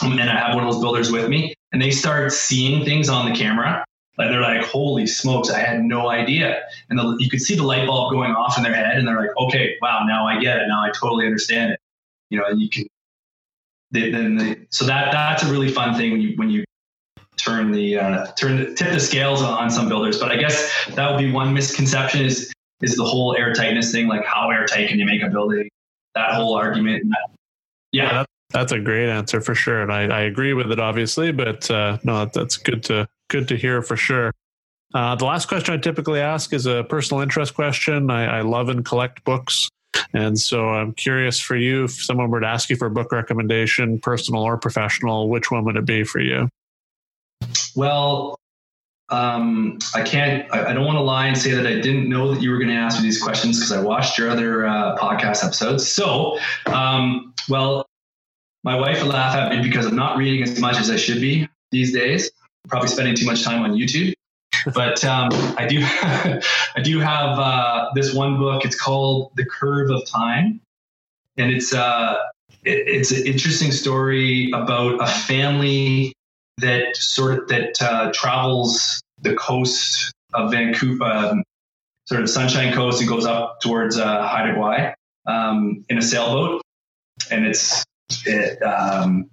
and 0.01 0.19
I 0.19 0.37
have 0.37 0.55
one 0.55 0.65
of 0.65 0.73
those 0.73 0.81
builders 0.81 1.09
with 1.09 1.29
me, 1.29 1.53
and 1.71 1.81
they 1.81 1.91
start 1.91 2.33
seeing 2.33 2.83
things 2.83 3.07
on 3.07 3.31
the 3.31 3.37
camera 3.37 3.85
like 4.17 4.29
they're 4.29 4.41
like, 4.41 4.63
holy 4.63 5.05
smokes, 5.05 5.49
I 5.51 5.59
had 5.59 5.83
no 5.83 6.09
idea. 6.09 6.63
And 6.89 6.97
the, 6.97 7.15
you 7.19 7.29
could 7.29 7.41
see 7.41 7.55
the 7.55 7.63
light 7.63 7.85
bulb 7.85 8.11
going 8.11 8.31
off 8.31 8.57
in 8.57 8.63
their 8.63 8.73
head, 8.73 8.97
and 8.97 9.07
they're 9.07 9.19
like, 9.19 9.35
okay, 9.37 9.75
wow, 9.81 10.05
now 10.07 10.27
I 10.27 10.39
get 10.39 10.57
it. 10.57 10.67
Now 10.67 10.83
I 10.83 10.89
totally 10.89 11.25
understand 11.25 11.73
it. 11.73 11.79
You 12.29 12.39
know, 12.39 12.45
and 12.45 12.59
you 12.59 12.69
can. 12.69 12.87
They, 13.91 14.11
then 14.11 14.35
they, 14.35 14.57
so 14.69 14.85
that 14.85 15.13
that's 15.13 15.43
a 15.43 15.51
really 15.51 15.71
fun 15.71 15.95
thing 15.95 16.11
when 16.11 16.21
you 16.21 16.33
when 16.35 16.49
you 16.49 16.65
turn 17.37 17.71
the 17.71 17.97
uh, 17.97 18.25
turn 18.33 18.57
the, 18.57 18.73
tip 18.73 18.91
the 18.91 18.99
scales 18.99 19.41
on, 19.41 19.69
some 19.69 19.87
builders. 19.87 20.19
But 20.19 20.31
I 20.31 20.37
guess 20.37 20.87
that 20.95 21.09
would 21.09 21.19
be 21.19 21.31
one 21.31 21.53
misconception 21.53 22.25
is 22.25 22.51
is 22.81 22.97
the 22.97 23.05
whole 23.05 23.35
air 23.37 23.53
tightness 23.53 23.91
thing. 23.91 24.07
Like 24.07 24.25
how 24.25 24.49
airtight 24.49 24.89
can 24.89 24.99
you 24.99 25.05
make 25.05 25.21
a 25.23 25.29
building? 25.29 25.69
That 26.15 26.33
whole 26.33 26.55
argument. 26.55 27.03
Yeah. 27.93 28.03
yeah 28.03 28.25
that's 28.49 28.71
a 28.71 28.79
great 28.79 29.09
answer 29.09 29.39
for 29.39 29.55
sure, 29.55 29.81
and 29.81 29.91
I, 29.91 30.03
I 30.07 30.21
agree 30.21 30.53
with 30.53 30.71
it, 30.71 30.79
obviously. 30.79 31.31
But 31.31 31.69
uh, 31.69 31.99
no, 32.03 32.25
that's 32.25 32.57
good 32.57 32.83
to 32.85 33.07
good 33.29 33.47
to 33.49 33.55
hear 33.55 33.81
for 33.81 33.97
sure. 33.97 34.31
Uh, 34.93 35.15
the 35.15 35.25
last 35.25 35.47
question 35.47 35.73
I 35.73 35.77
typically 35.77 36.19
ask 36.19 36.53
is 36.53 36.65
a 36.65 36.83
personal 36.83 37.21
interest 37.21 37.53
question. 37.53 38.09
I, 38.09 38.37
I, 38.37 38.41
love 38.41 38.69
and 38.69 38.85
collect 38.85 39.23
books, 39.25 39.67
and 40.13 40.39
so 40.39 40.69
I'm 40.69 40.93
curious 40.93 41.39
for 41.39 41.57
you. 41.57 41.83
If 41.85 41.91
someone 41.91 42.29
were 42.29 42.39
to 42.39 42.47
ask 42.47 42.69
you 42.69 42.77
for 42.77 42.85
a 42.85 42.91
book 42.91 43.11
recommendation, 43.11 43.99
personal 43.99 44.43
or 44.43 44.57
professional, 44.57 45.29
which 45.29 45.51
one 45.51 45.65
would 45.65 45.75
it 45.75 45.85
be 45.85 46.03
for 46.05 46.21
you? 46.21 46.47
Well, 47.75 48.39
um, 49.09 49.77
I 49.93 50.01
can't, 50.01 50.51
I, 50.53 50.67
I 50.71 50.73
don't 50.73 50.85
want 50.85 50.97
to 50.97 51.03
lie 51.03 51.27
and 51.27 51.37
say 51.37 51.51
that 51.51 51.65
I 51.65 51.79
didn't 51.79 52.09
know 52.09 52.33
that 52.33 52.41
you 52.41 52.51
were 52.51 52.57
going 52.57 52.69
to 52.69 52.75
ask 52.75 52.97
me 52.97 53.03
these 53.03 53.21
questions 53.21 53.57
because 53.57 53.71
I 53.71 53.81
watched 53.81 54.17
your 54.17 54.29
other 54.29 54.65
uh, 54.65 54.97
podcast 54.97 55.43
episodes. 55.43 55.87
So, 55.87 56.39
um, 56.65 57.33
well, 57.49 57.85
my 58.63 58.75
wife 58.75 59.01
would 59.01 59.11
laugh 59.11 59.35
at 59.35 59.51
me 59.51 59.61
because 59.61 59.85
I'm 59.85 59.95
not 59.95 60.17
reading 60.17 60.43
as 60.43 60.59
much 60.59 60.77
as 60.77 60.89
I 60.89 60.97
should 60.97 61.21
be 61.21 61.47
these 61.71 61.93
days. 61.93 62.31
Probably 62.67 62.89
spending 62.89 63.15
too 63.15 63.25
much 63.25 63.43
time 63.43 63.63
on 63.63 63.73
YouTube. 63.73 64.13
but 64.73 65.03
um, 65.05 65.29
I 65.57 65.65
do, 65.67 65.79
I 66.75 66.81
do 66.83 66.99
have 66.99 67.39
uh, 67.39 67.89
this 67.95 68.13
one 68.13 68.37
book. 68.37 68.65
It's 68.65 68.79
called 68.79 69.31
The 69.35 69.45
Curve 69.45 69.89
of 69.89 70.05
Time, 70.05 70.61
and 71.37 71.51
it's 71.51 71.73
uh, 71.73 72.15
it, 72.63 72.87
it's 72.87 73.11
an 73.11 73.25
interesting 73.25 73.71
story 73.71 74.51
about 74.53 75.01
a 75.01 75.07
family 75.07 76.13
that 76.57 76.95
sort 76.95 77.39
of 77.39 77.47
that 77.49 77.81
uh, 77.81 78.11
travels 78.13 79.01
the 79.21 79.35
coast 79.35 80.11
of 80.33 80.51
Vancouver, 80.51 81.05
um, 81.05 81.43
sort 82.05 82.21
of 82.21 82.29
Sunshine 82.29 82.73
Coast, 82.73 82.99
and 82.99 83.09
goes 83.09 83.25
up 83.25 83.59
towards 83.61 83.97
uh, 83.97 84.27
Haida 84.27 84.53
Gwaii 84.53 84.93
um, 85.27 85.85
in 85.89 85.97
a 85.97 86.01
sailboat, 86.01 86.61
and 87.31 87.45
it's 87.45 87.83
it, 88.25 88.61
um, 88.61 89.29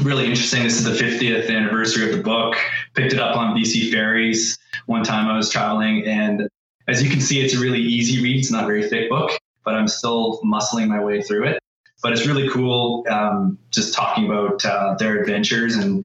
really 0.00 0.26
interesting. 0.26 0.62
This 0.62 0.78
is 0.78 0.84
the 0.84 1.04
50th 1.04 1.50
anniversary 1.50 2.10
of 2.10 2.16
the 2.16 2.22
book. 2.22 2.56
Picked 2.94 3.12
it 3.12 3.18
up 3.18 3.36
on 3.36 3.56
BC 3.56 3.90
ferries 3.90 4.58
one 4.86 5.04
time 5.04 5.28
I 5.28 5.36
was 5.36 5.50
traveling, 5.50 6.04
and 6.06 6.48
as 6.88 7.02
you 7.02 7.10
can 7.10 7.20
see, 7.20 7.40
it's 7.40 7.54
a 7.54 7.60
really 7.60 7.80
easy 7.80 8.22
read. 8.22 8.38
It's 8.38 8.50
not 8.50 8.64
a 8.64 8.66
very 8.66 8.88
thick 8.88 9.08
book, 9.08 9.30
but 9.64 9.74
I'm 9.74 9.88
still 9.88 10.40
muscling 10.42 10.88
my 10.88 11.02
way 11.02 11.22
through 11.22 11.44
it. 11.44 11.58
But 12.02 12.12
it's 12.12 12.26
really 12.26 12.48
cool, 12.48 13.04
um, 13.08 13.58
just 13.70 13.94
talking 13.94 14.26
about 14.26 14.64
uh, 14.64 14.96
their 14.98 15.20
adventures 15.20 15.76
and 15.76 16.02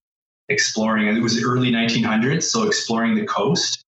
exploring. 0.49 1.07
It 1.07 1.21
was 1.21 1.43
early 1.43 1.71
1900s, 1.71 2.43
so 2.43 2.67
exploring 2.67 3.15
the 3.15 3.25
coast. 3.25 3.83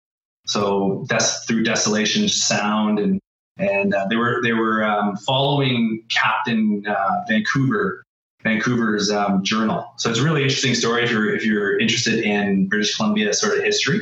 So 0.48 1.06
that's 1.08 1.46
through 1.46 1.64
Desolation 1.64 2.28
Sound, 2.28 2.98
and 2.98 3.20
and 3.58 3.94
uh, 3.94 4.08
they 4.10 4.16
were 4.16 4.42
they 4.42 4.54
were 4.54 4.84
um, 4.84 5.16
following 5.18 6.04
Captain 6.10 6.84
uh, 6.88 7.22
Vancouver 7.28 8.04
Vancouver's 8.44 9.12
um, 9.12 9.44
journal. 9.44 9.94
So 9.98 10.10
it's 10.10 10.20
a 10.20 10.24
really 10.24 10.44
interesting 10.44 10.74
story 10.74 11.04
if 11.04 11.12
you're 11.12 11.36
if 11.36 11.46
you're 11.46 11.78
interested 11.78 12.24
in 12.24 12.68
British 12.68 12.96
Columbia 12.96 13.34
sort 13.34 13.58
of 13.58 13.64
history. 13.64 14.02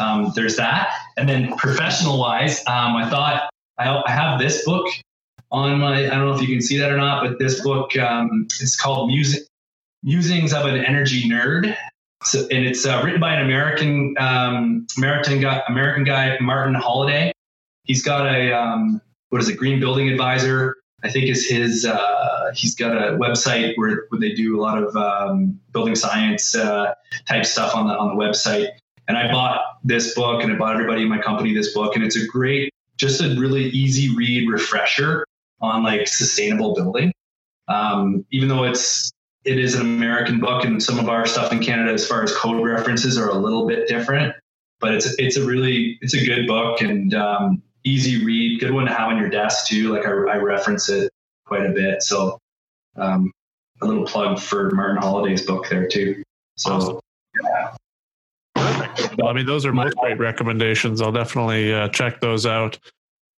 Um, 0.00 0.32
there's 0.34 0.56
that, 0.56 0.90
and 1.16 1.28
then 1.28 1.56
professional 1.56 2.18
wise, 2.18 2.58
um, 2.66 2.96
I 2.96 3.08
thought 3.08 3.48
I, 3.78 4.02
I, 4.04 4.10
have 4.10 4.40
this 4.40 4.64
book 4.64 4.86
on 5.52 5.78
my. 5.78 6.06
I 6.06 6.10
don't 6.10 6.26
know 6.26 6.34
if 6.34 6.40
you 6.40 6.48
can 6.48 6.60
see 6.60 6.78
that 6.78 6.90
or 6.90 6.96
not, 6.96 7.24
but 7.24 7.38
this 7.38 7.62
book 7.62 7.96
um, 7.96 8.48
is 8.60 8.76
called 8.76 9.08
Music 9.08 9.44
Musings 10.02 10.52
of 10.52 10.66
an 10.66 10.84
Energy 10.84 11.28
Nerd. 11.28 11.76
So, 12.24 12.40
and 12.50 12.66
it's 12.66 12.84
uh, 12.84 13.00
written 13.04 13.20
by 13.20 13.34
an 13.34 13.44
American 13.44 14.16
um, 14.18 14.86
American 14.96 15.40
guy, 15.40 15.62
American 15.68 16.02
guy, 16.02 16.36
Martin 16.40 16.74
Holladay. 16.74 17.30
He's 17.84 18.02
got 18.02 18.26
a 18.26 18.52
um, 18.52 19.00
what 19.28 19.40
is 19.40 19.48
it, 19.48 19.56
Green 19.56 19.78
Building 19.78 20.08
Advisor 20.08 20.76
I 21.06 21.10
think 21.10 21.28
is 21.28 21.48
his. 21.48 21.84
Uh, 21.84 22.50
he's 22.52 22.74
got 22.74 22.96
a 22.96 23.16
website 23.16 23.74
where, 23.76 24.06
where 24.08 24.20
they 24.20 24.32
do 24.32 24.58
a 24.58 24.60
lot 24.60 24.82
of 24.82 24.96
um, 24.96 25.58
building 25.72 25.94
science 25.94 26.54
uh, 26.54 26.94
type 27.26 27.46
stuff 27.46 27.76
on 27.76 27.86
the 27.86 27.94
on 27.94 28.16
the 28.16 28.24
website. 28.24 28.70
And 29.06 29.16
I 29.16 29.30
bought 29.30 29.60
this 29.84 30.14
book, 30.14 30.42
and 30.42 30.52
I 30.52 30.56
bought 30.56 30.74
everybody 30.74 31.02
in 31.02 31.08
my 31.08 31.18
company 31.18 31.54
this 31.54 31.72
book, 31.72 31.94
and 31.94 32.04
it's 32.04 32.16
a 32.16 32.26
great, 32.26 32.74
just 32.96 33.22
a 33.22 33.38
really 33.38 33.66
easy 33.66 34.14
read 34.16 34.50
refresher 34.50 35.24
on 35.60 35.84
like 35.84 36.08
sustainable 36.08 36.74
building. 36.74 37.12
Um, 37.68 38.24
even 38.32 38.48
though 38.48 38.64
it's 38.64 39.12
it 39.44 39.60
is 39.60 39.76
an 39.76 39.82
American 39.82 40.40
book, 40.40 40.64
and 40.64 40.82
some 40.82 40.98
of 40.98 41.08
our 41.08 41.24
stuff 41.24 41.52
in 41.52 41.62
Canada, 41.62 41.92
as 41.92 42.04
far 42.04 42.24
as 42.24 42.34
code 42.34 42.64
references, 42.64 43.16
are 43.16 43.28
a 43.28 43.36
little 43.36 43.68
bit 43.68 43.86
different. 43.86 44.34
But 44.80 44.94
it's 44.94 45.06
it's 45.20 45.36
a 45.36 45.46
really 45.46 45.98
it's 46.00 46.14
a 46.14 46.24
good 46.24 46.48
book, 46.48 46.80
and 46.80 47.14
um, 47.14 47.62
easy 47.86 48.24
read, 48.24 48.60
good 48.60 48.72
one 48.72 48.86
to 48.86 48.92
have 48.92 49.08
on 49.08 49.16
your 49.16 49.30
desk 49.30 49.68
too. 49.68 49.92
Like 49.92 50.06
I, 50.06 50.10
I 50.10 50.36
reference 50.36 50.88
it 50.88 51.10
quite 51.46 51.64
a 51.64 51.70
bit. 51.70 52.02
So 52.02 52.38
um, 52.96 53.32
a 53.80 53.86
little 53.86 54.04
plug 54.04 54.40
for 54.40 54.70
Martin 54.70 55.00
Holladay's 55.00 55.46
book 55.46 55.68
there 55.68 55.86
too. 55.86 56.22
So 56.56 56.72
awesome. 56.72 57.00
yeah. 57.42 57.76
Well, 59.18 59.28
I 59.28 59.32
mean, 59.32 59.46
those 59.46 59.64
are 59.64 59.72
both 59.72 59.94
great 59.96 60.18
recommendations. 60.18 61.00
I'll 61.00 61.12
definitely 61.12 61.72
uh, 61.72 61.88
check 61.88 62.20
those 62.20 62.44
out. 62.44 62.78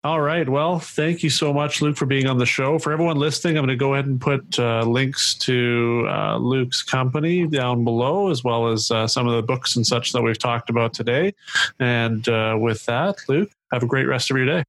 All 0.04 0.20
right. 0.20 0.48
Well, 0.48 0.78
thank 0.78 1.24
you 1.24 1.30
so 1.30 1.52
much, 1.52 1.82
Luke, 1.82 1.96
for 1.96 2.06
being 2.06 2.28
on 2.28 2.38
the 2.38 2.46
show. 2.46 2.78
For 2.78 2.92
everyone 2.92 3.16
listening, 3.16 3.58
I'm 3.58 3.64
going 3.64 3.76
to 3.76 3.76
go 3.76 3.94
ahead 3.94 4.06
and 4.06 4.20
put 4.20 4.58
uh, 4.58 4.84
links 4.84 5.34
to 5.38 6.06
uh, 6.08 6.36
Luke's 6.38 6.82
company 6.82 7.46
down 7.48 7.82
below, 7.82 8.30
as 8.30 8.44
well 8.44 8.68
as 8.68 8.92
uh, 8.92 9.08
some 9.08 9.26
of 9.26 9.34
the 9.34 9.42
books 9.42 9.74
and 9.74 9.84
such 9.84 10.12
that 10.12 10.22
we've 10.22 10.38
talked 10.38 10.70
about 10.70 10.94
today. 10.94 11.34
And 11.80 12.28
uh, 12.28 12.56
with 12.60 12.86
that, 12.86 13.16
Luke, 13.28 13.50
have 13.72 13.82
a 13.82 13.86
great 13.86 14.06
rest 14.06 14.30
of 14.30 14.36
your 14.36 14.46
day. 14.46 14.64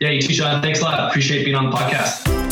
Yeah, 0.00 0.10
you 0.10 0.22
too, 0.22 0.32
Sean. 0.32 0.62
Thanks 0.62 0.80
a 0.80 0.84
lot. 0.84 1.08
Appreciate 1.10 1.44
being 1.44 1.56
on 1.56 1.70
the 1.70 1.76
podcast. 1.76 2.47